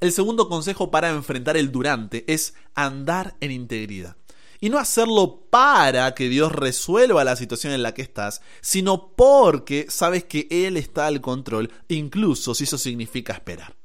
El 0.00 0.10
segundo 0.10 0.48
consejo 0.48 0.90
para 0.90 1.10
enfrentar 1.10 1.56
el 1.56 1.70
durante 1.70 2.24
es 2.26 2.54
andar 2.74 3.36
en 3.38 3.52
integridad. 3.52 4.16
Y 4.58 4.70
no 4.70 4.78
hacerlo 4.78 5.46
para 5.50 6.16
que 6.16 6.28
Dios 6.28 6.50
resuelva 6.50 7.22
la 7.22 7.36
situación 7.36 7.72
en 7.72 7.84
la 7.84 7.94
que 7.94 8.02
estás, 8.02 8.42
sino 8.60 9.12
porque 9.14 9.86
sabes 9.88 10.24
que 10.24 10.48
Él 10.50 10.76
está 10.76 11.06
al 11.06 11.20
control, 11.20 11.70
incluso 11.86 12.56
si 12.56 12.64
eso 12.64 12.76
significa 12.76 13.34
esperar. 13.34 13.79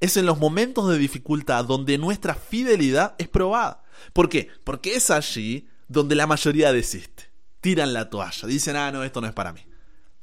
Es 0.00 0.16
en 0.16 0.26
los 0.26 0.38
momentos 0.38 0.88
de 0.88 0.98
dificultad 0.98 1.64
donde 1.64 1.98
nuestra 1.98 2.34
fidelidad 2.34 3.14
es 3.18 3.28
probada. 3.28 3.84
¿Por 4.12 4.28
qué? 4.28 4.48
Porque 4.64 4.94
es 4.94 5.10
allí 5.10 5.68
donde 5.88 6.14
la 6.14 6.26
mayoría 6.26 6.72
desiste. 6.72 7.30
Tiran 7.60 7.92
la 7.92 8.08
toalla, 8.08 8.48
dicen, 8.48 8.76
ah, 8.76 8.90
no, 8.90 9.04
esto 9.04 9.20
no 9.20 9.26
es 9.26 9.34
para 9.34 9.52
mí. 9.52 9.60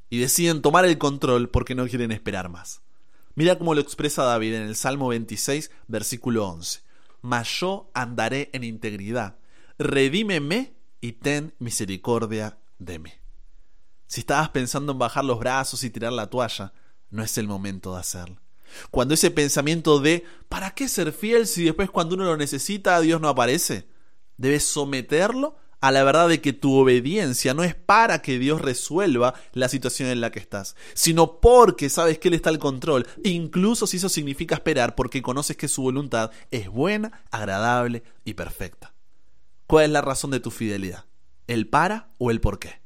Y 0.09 0.17
deciden 0.17 0.61
tomar 0.61 0.85
el 0.85 0.97
control 0.97 1.49
porque 1.49 1.75
no 1.75 1.85
quieren 1.87 2.11
esperar 2.11 2.49
más. 2.49 2.81
Mira 3.35 3.59
cómo 3.59 3.75
lo 3.75 3.81
expresa 3.81 4.23
David 4.23 4.55
en 4.55 4.63
el 4.63 4.75
Salmo 4.75 5.09
26, 5.09 5.69
versículo 5.87 6.47
11. 6.47 6.81
Mas 7.21 7.47
yo 7.59 7.91
andaré 7.93 8.49
en 8.53 8.63
integridad. 8.63 9.37
Redímeme 9.77 10.73
y 11.01 11.11
ten 11.13 11.53
misericordia 11.59 12.57
de 12.79 12.97
mí. 12.97 13.11
Si 14.07 14.21
estabas 14.21 14.49
pensando 14.49 14.93
en 14.93 14.97
bajar 14.97 15.23
los 15.23 15.37
brazos 15.37 15.83
y 15.83 15.91
tirar 15.91 16.13
la 16.13 16.31
toalla, 16.31 16.73
no 17.11 17.21
es 17.21 17.37
el 17.37 17.47
momento 17.47 17.93
de 17.93 17.99
hacerlo. 17.99 18.41
Cuando 18.91 19.13
ese 19.13 19.31
pensamiento 19.31 19.99
de 19.99 20.23
¿para 20.49 20.71
qué 20.71 20.87
ser 20.87 21.11
fiel 21.11 21.47
si 21.47 21.65
después 21.65 21.89
cuando 21.89 22.15
uno 22.15 22.25
lo 22.25 22.37
necesita 22.37 22.99
Dios 23.01 23.21
no 23.21 23.29
aparece? 23.29 23.87
Debes 24.37 24.65
someterlo 24.65 25.55
a 25.79 25.91
la 25.91 26.03
verdad 26.03 26.27
de 26.27 26.41
que 26.41 26.53
tu 26.53 26.75
obediencia 26.75 27.53
no 27.53 27.63
es 27.63 27.75
para 27.75 28.21
que 28.21 28.39
Dios 28.39 28.61
resuelva 28.61 29.35
la 29.53 29.69
situación 29.69 30.09
en 30.09 30.21
la 30.21 30.31
que 30.31 30.39
estás, 30.39 30.75
sino 30.93 31.39
porque 31.39 31.89
sabes 31.89 32.17
que 32.19 32.29
Él 32.29 32.33
está 32.33 32.49
al 32.49 32.59
control, 32.59 33.07
incluso 33.23 33.85
si 33.85 33.97
eso 33.97 34.09
significa 34.09 34.55
esperar 34.55 34.95
porque 34.95 35.21
conoces 35.21 35.57
que 35.57 35.67
su 35.67 35.83
voluntad 35.83 36.31
es 36.51 36.69
buena, 36.69 37.23
agradable 37.31 38.03
y 38.25 38.33
perfecta. 38.33 38.93
¿Cuál 39.67 39.85
es 39.85 39.91
la 39.91 40.01
razón 40.01 40.31
de 40.31 40.39
tu 40.39 40.49
fidelidad? 40.49 41.05
¿El 41.45 41.67
para 41.67 42.09
o 42.17 42.31
el 42.31 42.41
por 42.41 42.59
qué? 42.59 42.81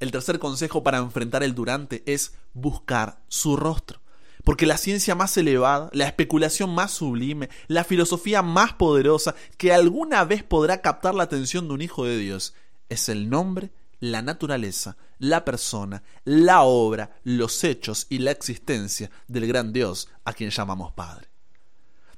El 0.00 0.10
tercer 0.10 0.38
consejo 0.38 0.82
para 0.82 0.98
enfrentar 0.98 1.42
el 1.42 1.54
durante 1.54 2.02
es 2.06 2.34
buscar 2.54 3.22
su 3.28 3.56
rostro. 3.56 4.00
Porque 4.50 4.66
la 4.66 4.78
ciencia 4.78 5.14
más 5.14 5.36
elevada, 5.36 5.90
la 5.92 6.08
especulación 6.08 6.74
más 6.74 6.90
sublime, 6.90 7.48
la 7.68 7.84
filosofía 7.84 8.42
más 8.42 8.72
poderosa 8.72 9.36
que 9.56 9.72
alguna 9.72 10.24
vez 10.24 10.42
podrá 10.42 10.80
captar 10.80 11.14
la 11.14 11.22
atención 11.22 11.68
de 11.68 11.74
un 11.74 11.82
hijo 11.82 12.04
de 12.04 12.18
Dios 12.18 12.54
es 12.88 13.08
el 13.08 13.30
nombre, 13.30 13.70
la 14.00 14.22
naturaleza, 14.22 14.96
la 15.20 15.44
persona, 15.44 16.02
la 16.24 16.62
obra, 16.62 17.16
los 17.22 17.62
hechos 17.62 18.08
y 18.10 18.18
la 18.18 18.32
existencia 18.32 19.12
del 19.28 19.46
gran 19.46 19.72
Dios 19.72 20.08
a 20.24 20.32
quien 20.32 20.50
llamamos 20.50 20.90
Padre. 20.94 21.28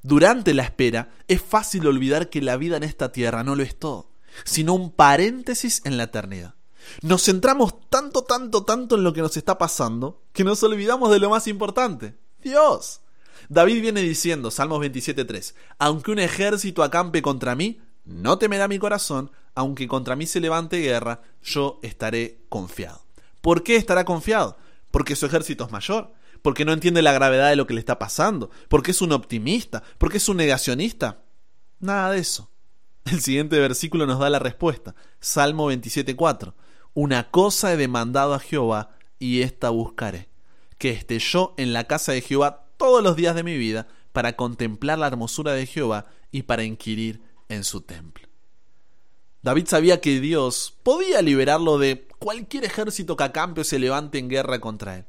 Durante 0.01 0.55
la 0.55 0.63
espera 0.63 1.11
es 1.29 1.43
fácil 1.43 1.87
olvidar 1.87 2.31
que 2.31 2.41
la 2.41 2.57
vida 2.57 2.79
en 2.79 2.85
esta 2.85 3.13
tierra 3.13 3.45
no 3.45 3.57
lo 3.57 3.63
es 3.63 3.79
todo, 3.79 4.11
sino 4.45 4.73
un 4.73 4.91
paréntesis 4.91 5.83
en 5.85 5.99
la 5.99 6.05
eternidad. 6.05 6.55
Nos 7.03 7.25
centramos 7.25 7.89
tanto, 7.89 8.23
tanto, 8.23 8.65
tanto 8.65 8.97
en 8.97 9.05
lo 9.05 9.13
que 9.13 9.23
nos 9.23 9.37
está 9.37 9.59
pasando 9.59 10.23
que 10.33 10.45
nos 10.45 10.63
olvidamos 10.63 11.11
de 11.11 11.19
lo 11.19 11.31
más 11.31 11.47
importante, 11.47 12.15
Dios. 12.43 13.01
David 13.49 13.81
viene 13.83 14.03
diciendo, 14.03 14.51
Salmos 14.51 14.81
27.3, 14.81 15.55
aunque 15.79 16.11
un 16.11 16.19
ejército 16.19 16.83
acampe 16.83 17.23
contra 17.23 17.55
mí, 17.55 17.81
no 18.05 18.39
temerá 18.39 18.69
mi 18.69 18.79
corazón, 18.79 19.31
aunque 19.55 19.89
contra 19.89 20.17
mí 20.17 20.27
se 20.27 20.41
levante 20.41 20.79
guerra, 20.79 21.21
yo 21.43 21.79
estaré 21.83 22.41
confiado. 22.49 23.03
¿Por 23.41 23.63
qué 23.63 23.77
estará 23.77 24.05
confiado? 24.05 24.57
Porque 24.91 25.17
su 25.17 25.27
ejército 25.27 25.65
es 25.65 25.73
mayor, 25.73 26.13
porque 26.43 26.65
no 26.65 26.73
entiende 26.73 27.03
la 27.03 27.13
gravedad 27.13 27.51
de 27.51 27.57
lo 27.57 27.67
que 27.67 27.75
le 27.75 27.81
está 27.81 27.99
pasando, 27.99 28.51
porque 28.69 28.93
es 28.93 29.03
un 29.03 29.13
optimista, 29.13 29.83
porque 29.99 30.19
es 30.19 30.29
un 30.29 30.37
negacionista. 30.37 31.23
Nada 31.81 32.13
de 32.13 32.19
eso. 32.19 32.51
El 33.05 33.21
siguiente 33.21 33.59
versículo 33.59 34.07
nos 34.07 34.19
da 34.19 34.31
la 34.31 34.39
respuesta. 34.39 34.95
Salmo 35.21 35.71
27.4. 35.71 36.55
Una 36.95 37.31
cosa 37.31 37.73
he 37.73 37.77
demandado 37.77 38.35
a 38.35 38.39
Jehová 38.39 38.91
y 39.19 39.43
ésta 39.43 39.71
buscaré, 39.71 40.29
que 40.79 40.91
esté 40.91 41.19
yo 41.19 41.55
en 41.57 41.73
la 41.73 41.85
casa 41.85 42.13
de 42.13 42.21
Jehová 42.21 42.67
todos 42.77 43.03
los 43.03 43.17
días 43.17 43.35
de 43.35 43.45
mi 43.45 43.57
vida 43.57 43.89
para 44.13 44.37
contemplar 44.37 44.99
la 44.99 45.07
hermosura 45.07 45.53
de 45.53 45.67
Jehová 45.67 46.07
y 46.31 46.43
para 46.43 46.65
inquirir 46.65 47.23
en 47.49 47.65
su 47.65 47.81
templo. 47.81 48.29
David 49.43 49.67
sabía 49.67 50.01
que 50.01 50.21
Dios 50.21 50.77
podía 50.83 51.21
liberarlo 51.23 51.79
de 51.79 52.07
cualquier 52.19 52.65
ejército 52.65 53.17
que 53.17 53.25
acampe 53.25 53.63
o 53.63 53.65
se 53.65 53.79
levante 53.79 54.19
en 54.19 54.29
guerra 54.29 54.61
contra 54.61 54.99
él. 54.99 55.07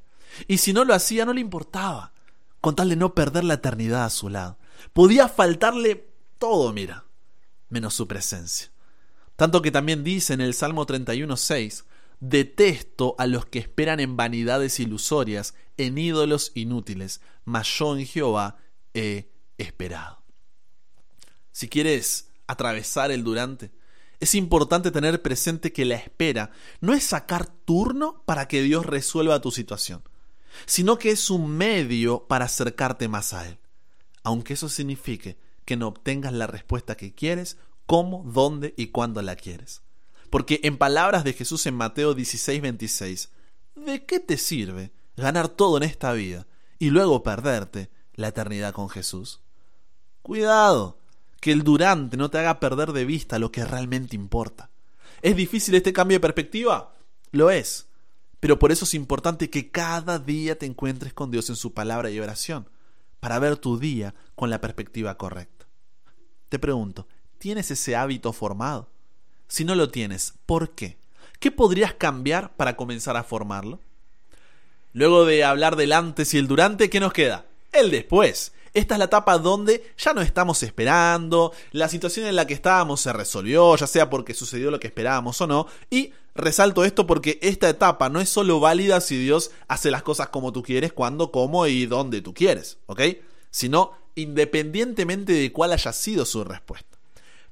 Y 0.47 0.57
si 0.57 0.73
no 0.73 0.85
lo 0.85 0.95
hacía, 0.95 1.25
no 1.25 1.33
le 1.33 1.41
importaba, 1.41 2.13
con 2.59 2.75
tal 2.75 2.89
de 2.89 2.95
no 2.95 3.13
perder 3.13 3.43
la 3.43 3.55
eternidad 3.55 4.05
a 4.05 4.09
su 4.09 4.29
lado. 4.29 4.57
Podía 4.93 5.27
faltarle 5.27 6.09
todo, 6.39 6.73
mira, 6.73 7.05
menos 7.69 7.93
su 7.93 8.07
presencia. 8.07 8.72
Tanto 9.35 9.61
que 9.61 9.71
también 9.71 10.03
dice 10.03 10.33
en 10.33 10.41
el 10.41 10.53
Salmo 10.53 10.85
31.6, 10.85 11.85
Detesto 12.19 13.15
a 13.17 13.27
los 13.27 13.45
que 13.47 13.59
esperan 13.59 13.99
en 13.99 14.15
vanidades 14.15 14.79
ilusorias, 14.79 15.55
en 15.77 15.97
ídolos 15.97 16.51
inútiles, 16.55 17.19
mas 17.43 17.67
yo 17.67 17.97
en 17.97 18.05
Jehová 18.05 18.57
he 18.93 19.29
esperado. 19.57 20.23
Si 21.51 21.67
quieres 21.67 22.31
atravesar 22.47 23.11
el 23.11 23.23
durante, 23.23 23.71
es 24.19 24.35
importante 24.35 24.89
tener 24.89 25.21
presente 25.21 25.73
que 25.73 25.83
la 25.83 25.95
espera 25.95 26.51
no 26.79 26.93
es 26.93 27.03
sacar 27.03 27.47
turno 27.47 28.23
para 28.25 28.47
que 28.47 28.61
Dios 28.61 28.85
resuelva 28.85 29.41
tu 29.41 29.51
situación, 29.51 30.01
sino 30.65 30.97
que 30.97 31.11
es 31.11 31.29
un 31.29 31.49
medio 31.49 32.25
para 32.27 32.45
acercarte 32.45 33.09
más 33.09 33.33
a 33.33 33.47
Él, 33.49 33.59
aunque 34.23 34.53
eso 34.53 34.69
signifique 34.69 35.37
que 35.65 35.75
no 35.75 35.87
obtengas 35.87 36.31
la 36.31 36.47
respuesta 36.47 36.95
que 36.95 37.13
quieres 37.13 37.57
cómo, 37.85 38.23
dónde 38.25 38.73
y 38.77 38.87
cuándo 38.87 39.21
la 39.21 39.35
quieres. 39.35 39.81
Porque 40.29 40.59
en 40.63 40.77
palabras 40.77 41.23
de 41.23 41.33
Jesús 41.33 41.65
en 41.65 41.75
Mateo 41.75 42.13
16, 42.13 42.61
26, 42.61 43.29
¿de 43.75 44.05
qué 44.05 44.19
te 44.19 44.37
sirve 44.37 44.91
ganar 45.15 45.47
todo 45.47 45.77
en 45.77 45.83
esta 45.83 46.11
vida 46.13 46.47
y 46.79 46.89
luego 46.89 47.23
perderte 47.23 47.89
la 48.15 48.29
eternidad 48.29 48.73
con 48.73 48.89
Jesús? 48.89 49.41
Cuidado, 50.21 50.97
que 51.39 51.51
el 51.51 51.63
durante 51.63 52.17
no 52.17 52.29
te 52.29 52.39
haga 52.39 52.59
perder 52.59 52.93
de 52.93 53.05
vista 53.05 53.37
lo 53.37 53.51
que 53.51 53.65
realmente 53.65 54.15
importa. 54.15 54.69
¿Es 55.21 55.35
difícil 55.35 55.75
este 55.75 55.93
cambio 55.93 56.15
de 56.15 56.21
perspectiva? 56.21 56.95
Lo 57.31 57.51
es. 57.51 57.87
Pero 58.39 58.59
por 58.59 58.71
eso 58.71 58.85
es 58.85 58.93
importante 58.93 59.49
que 59.49 59.71
cada 59.71 60.19
día 60.19 60.57
te 60.57 60.65
encuentres 60.65 61.13
con 61.13 61.31
Dios 61.31 61.49
en 61.49 61.55
su 61.55 61.73
palabra 61.73 62.09
y 62.09 62.19
oración, 62.19 62.69
para 63.19 63.39
ver 63.39 63.57
tu 63.57 63.77
día 63.77 64.15
con 64.35 64.49
la 64.49 64.59
perspectiva 64.59 65.17
correcta. 65.17 65.65
Te 66.49 66.59
pregunto, 66.59 67.07
tienes 67.43 67.69
ese 67.71 67.97
hábito 67.97 68.31
formado? 68.31 68.87
Si 69.49 69.65
no 69.65 69.75
lo 69.75 69.89
tienes, 69.89 70.35
¿por 70.45 70.69
qué? 70.69 70.95
¿Qué 71.41 71.51
podrías 71.51 71.93
cambiar 71.93 72.55
para 72.55 72.77
comenzar 72.77 73.17
a 73.17 73.25
formarlo? 73.25 73.81
Luego 74.93 75.25
de 75.25 75.43
hablar 75.43 75.75
del 75.75 75.91
antes 75.91 76.33
y 76.33 76.37
el 76.37 76.47
durante, 76.47 76.89
¿qué 76.89 77.01
nos 77.01 77.11
queda? 77.11 77.45
El 77.73 77.91
después. 77.91 78.53
Esta 78.73 78.95
es 78.95 78.99
la 78.99 79.05
etapa 79.05 79.37
donde 79.39 79.91
ya 79.97 80.13
no 80.13 80.21
estamos 80.21 80.63
esperando, 80.63 81.51
la 81.73 81.89
situación 81.89 82.27
en 82.27 82.37
la 82.37 82.47
que 82.47 82.53
estábamos 82.53 83.01
se 83.01 83.11
resolvió, 83.11 83.75
ya 83.75 83.87
sea 83.87 84.09
porque 84.09 84.33
sucedió 84.33 84.71
lo 84.71 84.79
que 84.79 84.87
esperábamos 84.87 85.41
o 85.41 85.45
no, 85.45 85.67
y 85.89 86.13
resalto 86.35 86.85
esto 86.85 87.05
porque 87.05 87.39
esta 87.41 87.67
etapa 87.67 88.07
no 88.07 88.21
es 88.21 88.29
solo 88.29 88.61
válida 88.61 89.01
si 89.01 89.17
Dios 89.17 89.51
hace 89.67 89.91
las 89.91 90.03
cosas 90.03 90.29
como 90.29 90.53
tú 90.53 90.63
quieres, 90.63 90.93
cuando, 90.93 91.29
cómo 91.29 91.67
y 91.67 91.87
dónde 91.87 92.21
tú 92.21 92.33
quieres, 92.33 92.77
¿ok? 92.85 93.01
Sino 93.51 93.91
independientemente 94.15 95.33
de 95.33 95.51
cuál 95.51 95.73
haya 95.73 95.91
sido 95.91 96.23
su 96.23 96.45
respuesta. 96.45 96.92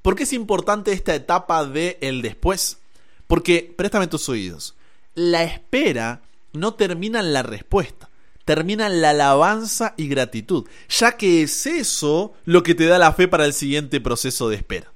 ¿Por 0.01 0.15
qué 0.15 0.23
es 0.23 0.33
importante 0.33 0.91
esta 0.93 1.13
etapa 1.13 1.65
de 1.65 1.97
el 2.01 2.21
después? 2.21 2.79
Porque, 3.27 3.73
préstame 3.77 4.07
tus 4.07 4.27
oídos, 4.29 4.75
la 5.13 5.43
espera 5.43 6.21
no 6.53 6.73
termina 6.73 7.19
en 7.19 7.33
la 7.33 7.43
respuesta, 7.43 8.09
termina 8.43 8.87
en 8.87 9.01
la 9.01 9.11
alabanza 9.11 9.93
y 9.97 10.07
gratitud, 10.07 10.67
ya 10.89 11.17
que 11.17 11.43
es 11.43 11.65
eso 11.67 12.33
lo 12.45 12.63
que 12.63 12.73
te 12.73 12.85
da 12.85 12.97
la 12.97 13.13
fe 13.13 13.27
para 13.27 13.45
el 13.45 13.53
siguiente 13.53 14.01
proceso 14.01 14.49
de 14.49 14.55
espera. 14.55 14.91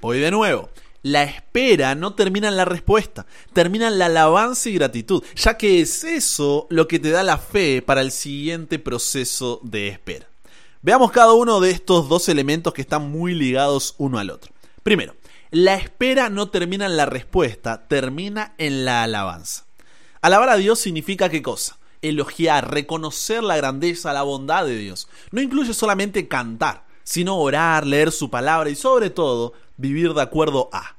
Voy 0.00 0.18
de 0.18 0.30
nuevo. 0.30 0.68
La 1.02 1.22
espera 1.22 1.94
no 1.94 2.14
termina 2.14 2.48
en 2.48 2.56
la 2.56 2.64
respuesta, 2.64 3.26
termina 3.52 3.88
en 3.88 3.98
la 3.98 4.06
alabanza 4.06 4.68
y 4.68 4.74
gratitud, 4.74 5.22
ya 5.36 5.56
que 5.56 5.80
es 5.80 6.04
eso 6.04 6.66
lo 6.70 6.86
que 6.88 6.98
te 6.98 7.10
da 7.10 7.22
la 7.22 7.38
fe 7.38 7.82
para 7.82 8.00
el 8.00 8.10
siguiente 8.10 8.78
proceso 8.78 9.60
de 9.62 9.88
espera. 9.88 10.28
Veamos 10.84 11.12
cada 11.12 11.32
uno 11.32 11.60
de 11.60 11.70
estos 11.70 12.10
dos 12.10 12.28
elementos 12.28 12.74
que 12.74 12.82
están 12.82 13.10
muy 13.10 13.32
ligados 13.32 13.94
uno 13.96 14.18
al 14.18 14.28
otro. 14.28 14.52
Primero, 14.82 15.16
la 15.50 15.76
espera 15.76 16.28
no 16.28 16.50
termina 16.50 16.84
en 16.84 16.98
la 16.98 17.06
respuesta, 17.06 17.88
termina 17.88 18.54
en 18.58 18.84
la 18.84 19.02
alabanza. 19.02 19.64
Alabar 20.20 20.50
a 20.50 20.56
Dios 20.56 20.78
significa 20.78 21.30
qué 21.30 21.40
cosa? 21.40 21.78
Elogiar, 22.02 22.70
reconocer 22.70 23.42
la 23.42 23.56
grandeza, 23.56 24.12
la 24.12 24.24
bondad 24.24 24.66
de 24.66 24.76
Dios. 24.76 25.08
No 25.30 25.40
incluye 25.40 25.72
solamente 25.72 26.28
cantar, 26.28 26.84
sino 27.02 27.38
orar, 27.38 27.86
leer 27.86 28.12
su 28.12 28.28
palabra 28.28 28.68
y 28.68 28.74
sobre 28.74 29.08
todo 29.08 29.54
vivir 29.78 30.12
de 30.12 30.20
acuerdo 30.20 30.68
a. 30.70 30.96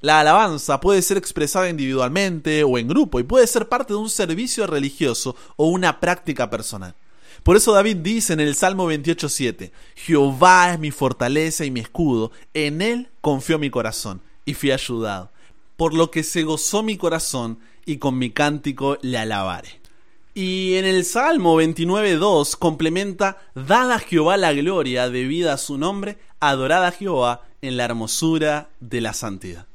La 0.00 0.18
alabanza 0.18 0.80
puede 0.80 1.00
ser 1.00 1.16
expresada 1.16 1.68
individualmente 1.68 2.64
o 2.64 2.76
en 2.76 2.88
grupo 2.88 3.20
y 3.20 3.22
puede 3.22 3.46
ser 3.46 3.68
parte 3.68 3.92
de 3.92 4.00
un 4.00 4.10
servicio 4.10 4.66
religioso 4.66 5.36
o 5.54 5.68
una 5.68 6.00
práctica 6.00 6.50
personal. 6.50 6.96
Por 7.42 7.56
eso 7.56 7.72
David 7.72 7.96
dice 7.98 8.32
en 8.34 8.40
el 8.40 8.54
Salmo 8.54 8.90
28.7, 8.90 9.72
Jehová 9.96 10.72
es 10.72 10.78
mi 10.78 10.92
fortaleza 10.92 11.64
y 11.64 11.70
mi 11.70 11.80
escudo, 11.80 12.30
en 12.54 12.80
él 12.82 13.08
confió 13.20 13.58
mi 13.58 13.68
corazón 13.68 14.22
y 14.44 14.54
fui 14.54 14.70
ayudado, 14.70 15.30
por 15.76 15.92
lo 15.92 16.10
que 16.10 16.22
se 16.22 16.44
gozó 16.44 16.84
mi 16.84 16.96
corazón 16.96 17.58
y 17.84 17.96
con 17.96 18.16
mi 18.16 18.30
cántico 18.30 18.96
le 19.02 19.18
alabaré. 19.18 19.80
Y 20.34 20.74
en 20.76 20.84
el 20.84 21.04
Salmo 21.04 21.60
29.2 21.60 22.56
complementa, 22.56 23.38
Dad 23.54 23.90
a 23.90 23.98
Jehová 23.98 24.36
la 24.36 24.52
gloria 24.52 25.10
debida 25.10 25.54
a 25.54 25.58
su 25.58 25.78
nombre, 25.78 26.18
adorada 26.40 26.88
a 26.88 26.92
Jehová 26.92 27.42
en 27.60 27.76
la 27.76 27.84
hermosura 27.84 28.70
de 28.80 29.00
la 29.00 29.14
santidad. 29.14 29.66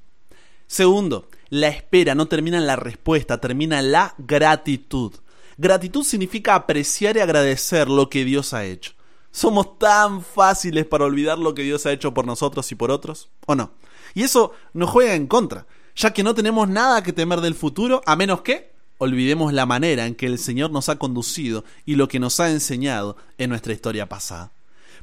Segundo, 0.68 1.28
la 1.50 1.68
espera 1.68 2.16
no 2.16 2.28
termina 2.28 2.58
en 2.58 2.66
la 2.66 2.76
respuesta, 2.76 3.40
termina 3.40 3.80
en 3.80 3.92
la 3.92 4.16
gratitud. 4.18 5.14
Gratitud 5.60 6.04
significa 6.04 6.54
apreciar 6.54 7.18
y 7.18 7.20
agradecer 7.20 7.90
lo 7.90 8.10
que 8.10 8.24
Dios 8.24 8.54
ha 8.54 8.64
hecho. 8.64 8.92
¿Somos 9.32 9.80
tan 9.80 10.24
fáciles 10.24 10.86
para 10.86 11.06
olvidar 11.06 11.40
lo 11.40 11.56
que 11.56 11.64
Dios 11.64 11.86
ha 11.88 11.92
hecho 11.92 12.14
por 12.14 12.28
nosotros 12.28 12.72
y 12.72 12.76
por 12.76 12.92
otros? 12.92 13.30
¿O 13.48 13.56
no? 13.56 13.72
Y 14.14 14.22
eso 14.22 14.52
nos 14.74 14.92
juega 14.92 15.16
en 15.16 15.26
contra, 15.26 15.66
ya 15.96 16.14
que 16.14 16.24
no 16.24 16.36
tenemos 16.36 16.70
nada 16.70 17.02
que 17.02 17.12
temer 17.12 17.42
del 17.42 17.56
futuro, 17.56 18.04
a 18.06 18.16
menos 18.16 18.42
que 18.42 18.72
olvidemos 19.00 19.52
la 19.52 19.66
manera 19.66 20.06
en 20.06 20.14
que 20.14 20.28
el 20.28 20.38
Señor 20.38 20.70
nos 20.70 20.90
ha 20.90 20.98
conducido 20.98 21.64
y 21.86 21.96
lo 21.96 22.08
que 22.08 22.20
nos 22.20 22.40
ha 22.40 22.52
enseñado 22.52 23.18
en 23.40 23.50
nuestra 23.50 23.74
historia 23.74 24.08
pasada. 24.08 24.52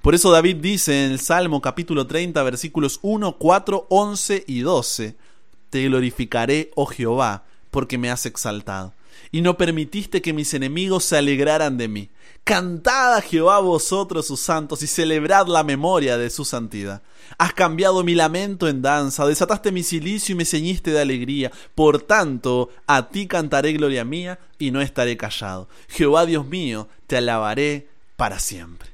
Por 0.03 0.15
eso 0.15 0.31
David 0.31 0.57
dice 0.57 1.05
en 1.05 1.13
el 1.13 1.21
Salmo 1.21 1.61
capítulo 1.61 2.07
30 2.07 2.41
versículos 2.45 3.01
1, 3.03 3.39
4, 3.39 3.87
11 3.89 4.45
y 4.47 4.61
12, 4.61 5.17
Te 5.71 5.85
glorificaré, 5.85 6.71
oh 6.77 6.87
Jehová, 6.87 7.45
porque 7.73 7.99
me 7.99 8.11
has 8.11 8.25
exaltado 8.27 8.93
y 9.31 9.41
no 9.41 9.57
permitiste 9.57 10.23
que 10.23 10.33
mis 10.33 10.55
enemigos 10.55 11.05
se 11.05 11.17
alegraran 11.17 11.77
de 11.77 11.89
mí. 11.89 12.11
Cantad 12.45 13.15
a 13.15 13.23
Jehová 13.23 13.59
vosotros 13.61 14.27
sus 14.27 14.41
santos 14.41 14.83
y 14.83 14.87
celebrad 14.87 15.47
la 15.47 15.65
memoria 15.65 16.19
de 16.19 16.29
su 16.29 16.45
santidad. 16.45 17.03
Has 17.39 17.55
cambiado 17.55 18.05
mi 18.05 18.15
lamento 18.15 18.69
en 18.69 18.83
danza, 18.83 19.27
desataste 19.27 19.73
mi 19.73 19.83
silicio 19.83 20.35
y 20.35 20.37
me 20.37 20.45
ceñiste 20.45 20.91
de 20.91 21.01
alegría. 21.01 21.51
Por 21.75 22.03
tanto, 22.03 22.69
a 22.87 23.09
ti 23.09 23.27
cantaré 23.27 23.73
gloria 23.73 24.05
mía 24.05 24.39
y 24.59 24.71
no 24.71 24.83
estaré 24.83 25.17
callado. 25.17 25.69
Jehová 25.89 26.27
Dios 26.27 26.47
mío, 26.47 26.89
te 27.07 27.17
alabaré 27.17 27.89
para 28.17 28.39
siempre. 28.39 28.91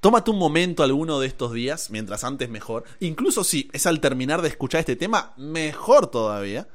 Tómate 0.00 0.32
un 0.32 0.38
momento 0.38 0.82
alguno 0.82 1.20
de 1.20 1.28
estos 1.28 1.52
días, 1.52 1.90
mientras 1.90 2.24
antes 2.24 2.48
mejor, 2.50 2.82
incluso 2.98 3.44
si 3.44 3.70
es 3.72 3.86
al 3.86 4.00
terminar 4.00 4.42
de 4.42 4.48
escuchar 4.48 4.80
este 4.80 4.96
tema, 4.96 5.32
mejor 5.36 6.08
todavía, 6.08 6.66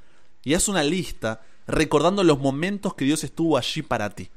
y 0.46 0.54
haz 0.54 0.70
una 0.70 0.82
lista 0.82 1.42
recordando 1.68 2.24
los 2.24 2.40
momentos 2.40 2.96
que 2.96 3.06
Dios 3.06 3.24
estuvo 3.24 3.58
allí 3.58 3.82
para 3.82 4.10
ti, 4.12 4.30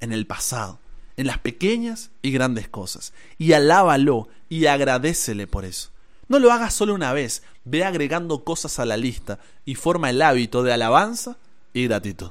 en 0.00 0.12
el 0.12 0.26
pasado, 0.26 0.78
en 1.16 1.26
las 1.26 1.38
pequeñas 1.38 2.10
y 2.22 2.32
grandes 2.32 2.68
cosas. 2.68 3.12
Y 3.38 3.52
alábalo 3.52 4.28
y 4.48 4.66
agradecele 4.66 5.46
por 5.46 5.64
eso. 5.64 5.90
No 6.28 6.38
lo 6.38 6.52
hagas 6.52 6.74
solo 6.74 6.94
una 6.94 7.12
vez, 7.12 7.42
ve 7.64 7.84
agregando 7.84 8.44
cosas 8.44 8.78
a 8.78 8.86
la 8.86 8.96
lista 8.96 9.38
y 9.64 9.74
forma 9.74 10.10
el 10.10 10.22
hábito 10.22 10.62
de 10.62 10.72
alabanza 10.72 11.36
y 11.72 11.84
gratitud. 11.84 12.30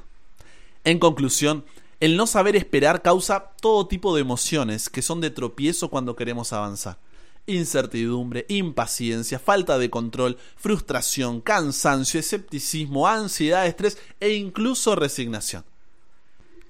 En 0.84 0.98
conclusión, 0.98 1.64
el 2.00 2.16
no 2.16 2.26
saber 2.26 2.56
esperar 2.56 3.02
causa 3.02 3.52
todo 3.60 3.86
tipo 3.86 4.14
de 4.14 4.20
emociones 4.20 4.88
que 4.88 5.02
son 5.02 5.20
de 5.20 5.30
tropiezo 5.30 5.88
cuando 5.88 6.16
queremos 6.16 6.52
avanzar 6.52 6.98
incertidumbre, 7.46 8.46
impaciencia, 8.48 9.38
falta 9.38 9.78
de 9.78 9.90
control, 9.90 10.38
frustración, 10.56 11.40
cansancio, 11.40 12.20
escepticismo, 12.20 13.08
ansiedad, 13.08 13.66
estrés 13.66 13.98
e 14.20 14.34
incluso 14.34 14.94
resignación. 14.94 15.64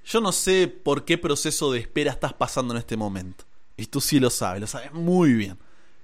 Yo 0.05 0.21
no 0.21 0.33
sé 0.33 0.69
por 0.69 1.05
qué 1.05 1.19
proceso 1.19 1.71
de 1.71 1.81
espera 1.81 2.13
estás 2.13 2.33
pasando 2.33 2.75
en 2.75 2.79
este 2.79 2.97
momento. 2.97 3.45
Y 3.77 3.87
tú 3.87 4.01
sí 4.01 4.19
lo 4.19 4.31
sabes, 4.31 4.61
lo 4.61 4.67
sabes 4.67 4.93
muy 4.93 5.33
bien. 5.33 5.59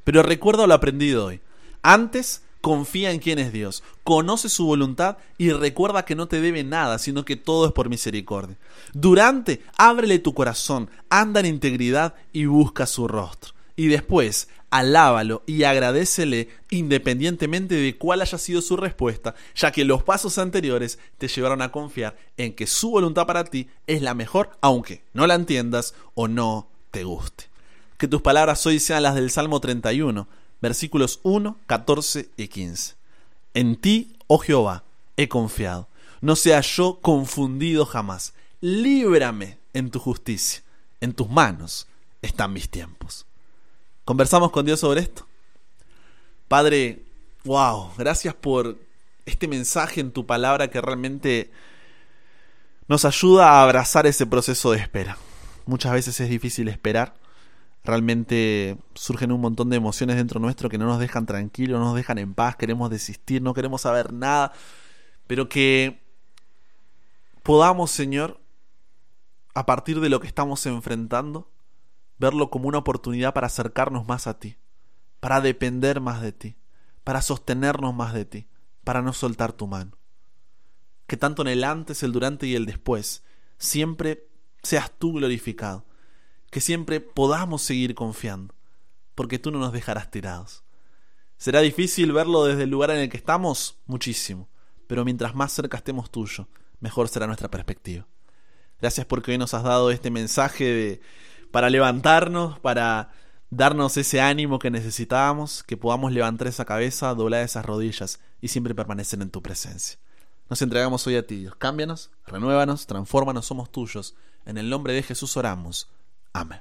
Pero 0.04 0.22
recuerda 0.22 0.66
lo 0.66 0.74
aprendido 0.74 1.26
hoy. 1.26 1.40
Antes, 1.82 2.42
confía 2.60 3.10
en 3.12 3.18
quién 3.18 3.38
es 3.38 3.52
Dios, 3.52 3.82
conoce 4.04 4.48
su 4.48 4.66
voluntad 4.66 5.18
y 5.36 5.50
recuerda 5.52 6.04
que 6.04 6.14
no 6.14 6.28
te 6.28 6.40
debe 6.40 6.64
nada, 6.64 6.98
sino 6.98 7.24
que 7.24 7.36
todo 7.36 7.66
es 7.66 7.72
por 7.72 7.88
misericordia. 7.88 8.56
Durante, 8.92 9.62
ábrele 9.76 10.18
tu 10.18 10.34
corazón, 10.34 10.90
anda 11.08 11.40
en 11.40 11.46
integridad 11.46 12.14
y 12.32 12.46
busca 12.46 12.86
su 12.86 13.06
rostro. 13.08 13.54
Y 13.78 13.86
después, 13.86 14.48
alábalo 14.70 15.44
y 15.46 15.62
agradecele 15.62 16.48
independientemente 16.68 17.76
de 17.76 17.96
cuál 17.96 18.20
haya 18.22 18.36
sido 18.36 18.60
su 18.60 18.76
respuesta, 18.76 19.36
ya 19.54 19.70
que 19.70 19.84
los 19.84 20.02
pasos 20.02 20.36
anteriores 20.38 20.98
te 21.16 21.28
llevaron 21.28 21.62
a 21.62 21.70
confiar 21.70 22.16
en 22.36 22.54
que 22.54 22.66
su 22.66 22.90
voluntad 22.90 23.24
para 23.24 23.44
ti 23.44 23.68
es 23.86 24.02
la 24.02 24.14
mejor, 24.14 24.50
aunque 24.62 25.04
no 25.14 25.28
la 25.28 25.36
entiendas 25.36 25.94
o 26.14 26.26
no 26.26 26.66
te 26.90 27.04
guste. 27.04 27.44
Que 27.98 28.08
tus 28.08 28.20
palabras 28.20 28.66
hoy 28.66 28.80
sean 28.80 29.04
las 29.04 29.14
del 29.14 29.30
Salmo 29.30 29.60
31, 29.60 30.26
versículos 30.60 31.20
1, 31.22 31.56
14 31.66 32.30
y 32.36 32.48
15. 32.48 32.96
En 33.54 33.76
ti, 33.76 34.16
oh 34.26 34.38
Jehová, 34.38 34.82
he 35.16 35.28
confiado. 35.28 35.86
No 36.20 36.34
sea 36.34 36.62
yo 36.62 36.98
confundido 37.00 37.86
jamás. 37.86 38.34
Líbrame 38.60 39.58
en 39.72 39.92
tu 39.92 40.00
justicia. 40.00 40.64
En 41.00 41.12
tus 41.12 41.30
manos 41.30 41.86
están 42.22 42.52
mis 42.52 42.68
tiempos. 42.68 43.27
Conversamos 44.08 44.52
con 44.52 44.64
Dios 44.64 44.80
sobre 44.80 45.02
esto. 45.02 45.26
Padre, 46.48 47.04
wow, 47.44 47.90
gracias 47.98 48.32
por 48.32 48.78
este 49.26 49.46
mensaje 49.46 50.00
en 50.00 50.12
tu 50.12 50.24
palabra 50.24 50.70
que 50.70 50.80
realmente 50.80 51.50
nos 52.86 53.04
ayuda 53.04 53.50
a 53.50 53.62
abrazar 53.62 54.06
ese 54.06 54.24
proceso 54.24 54.70
de 54.70 54.78
espera. 54.78 55.18
Muchas 55.66 55.92
veces 55.92 56.18
es 56.20 56.30
difícil 56.30 56.68
esperar. 56.68 57.16
Realmente 57.84 58.78
surgen 58.94 59.30
un 59.30 59.42
montón 59.42 59.68
de 59.68 59.76
emociones 59.76 60.16
dentro 60.16 60.40
nuestro 60.40 60.70
que 60.70 60.78
no 60.78 60.86
nos 60.86 61.00
dejan 61.00 61.26
tranquilos, 61.26 61.78
no 61.78 61.84
nos 61.84 61.94
dejan 61.94 62.16
en 62.16 62.32
paz, 62.32 62.56
queremos 62.56 62.88
desistir, 62.88 63.42
no 63.42 63.52
queremos 63.52 63.82
saber 63.82 64.14
nada. 64.14 64.52
Pero 65.26 65.50
que 65.50 66.00
podamos, 67.42 67.90
Señor, 67.90 68.40
a 69.52 69.66
partir 69.66 70.00
de 70.00 70.08
lo 70.08 70.18
que 70.18 70.28
estamos 70.28 70.64
enfrentando, 70.64 71.46
verlo 72.18 72.50
como 72.50 72.68
una 72.68 72.78
oportunidad 72.78 73.34
para 73.34 73.46
acercarnos 73.46 74.06
más 74.06 74.26
a 74.26 74.38
ti, 74.38 74.56
para 75.20 75.40
depender 75.40 76.00
más 76.00 76.20
de 76.20 76.32
ti, 76.32 76.56
para 77.04 77.22
sostenernos 77.22 77.94
más 77.94 78.12
de 78.12 78.24
ti, 78.24 78.48
para 78.84 79.02
no 79.02 79.12
soltar 79.12 79.52
tu 79.52 79.66
mano. 79.66 79.98
Que 81.06 81.16
tanto 81.16 81.42
en 81.42 81.48
el 81.48 81.64
antes, 81.64 82.02
el 82.02 82.12
durante 82.12 82.46
y 82.46 82.54
el 82.54 82.66
después, 82.66 83.24
siempre 83.56 84.28
seas 84.62 84.90
tú 84.98 85.14
glorificado, 85.14 85.86
que 86.50 86.60
siempre 86.60 87.00
podamos 87.00 87.62
seguir 87.62 87.94
confiando, 87.94 88.54
porque 89.14 89.38
tú 89.38 89.50
no 89.50 89.58
nos 89.58 89.72
dejarás 89.72 90.10
tirados. 90.10 90.64
¿Será 91.36 91.60
difícil 91.60 92.12
verlo 92.12 92.44
desde 92.44 92.64
el 92.64 92.70
lugar 92.70 92.90
en 92.90 92.98
el 92.98 93.08
que 93.08 93.16
estamos? 93.16 93.78
Muchísimo, 93.86 94.48
pero 94.86 95.04
mientras 95.04 95.34
más 95.34 95.52
cerca 95.52 95.76
estemos 95.76 96.10
tuyo, 96.10 96.48
mejor 96.80 97.08
será 97.08 97.26
nuestra 97.26 97.50
perspectiva. 97.50 98.06
Gracias 98.80 99.06
porque 99.06 99.32
hoy 99.32 99.38
nos 99.38 99.54
has 99.54 99.62
dado 99.62 99.90
este 99.90 100.10
mensaje 100.10 100.64
de 100.64 101.00
para 101.50 101.70
levantarnos, 101.70 102.58
para 102.60 103.10
darnos 103.50 103.96
ese 103.96 104.20
ánimo 104.20 104.58
que 104.58 104.70
necesitábamos, 104.70 105.62
que 105.62 105.76
podamos 105.76 106.12
levantar 106.12 106.48
esa 106.48 106.64
cabeza, 106.64 107.14
doblar 107.14 107.42
esas 107.42 107.64
rodillas 107.64 108.20
y 108.40 108.48
siempre 108.48 108.74
permanecer 108.74 109.20
en 109.22 109.30
tu 109.30 109.42
presencia. 109.42 109.98
Nos 110.48 110.62
entregamos 110.62 111.06
hoy 111.06 111.16
a 111.16 111.26
ti, 111.26 111.36
Dios. 111.36 111.54
Cámbianos, 111.56 112.10
renuévanos, 112.26 112.86
transfórmanos, 112.86 113.46
somos 113.46 113.70
tuyos. 113.70 114.14
En 114.46 114.56
el 114.56 114.70
nombre 114.70 114.94
de 114.94 115.02
Jesús 115.02 115.36
oramos. 115.36 115.90
Amén. 116.32 116.60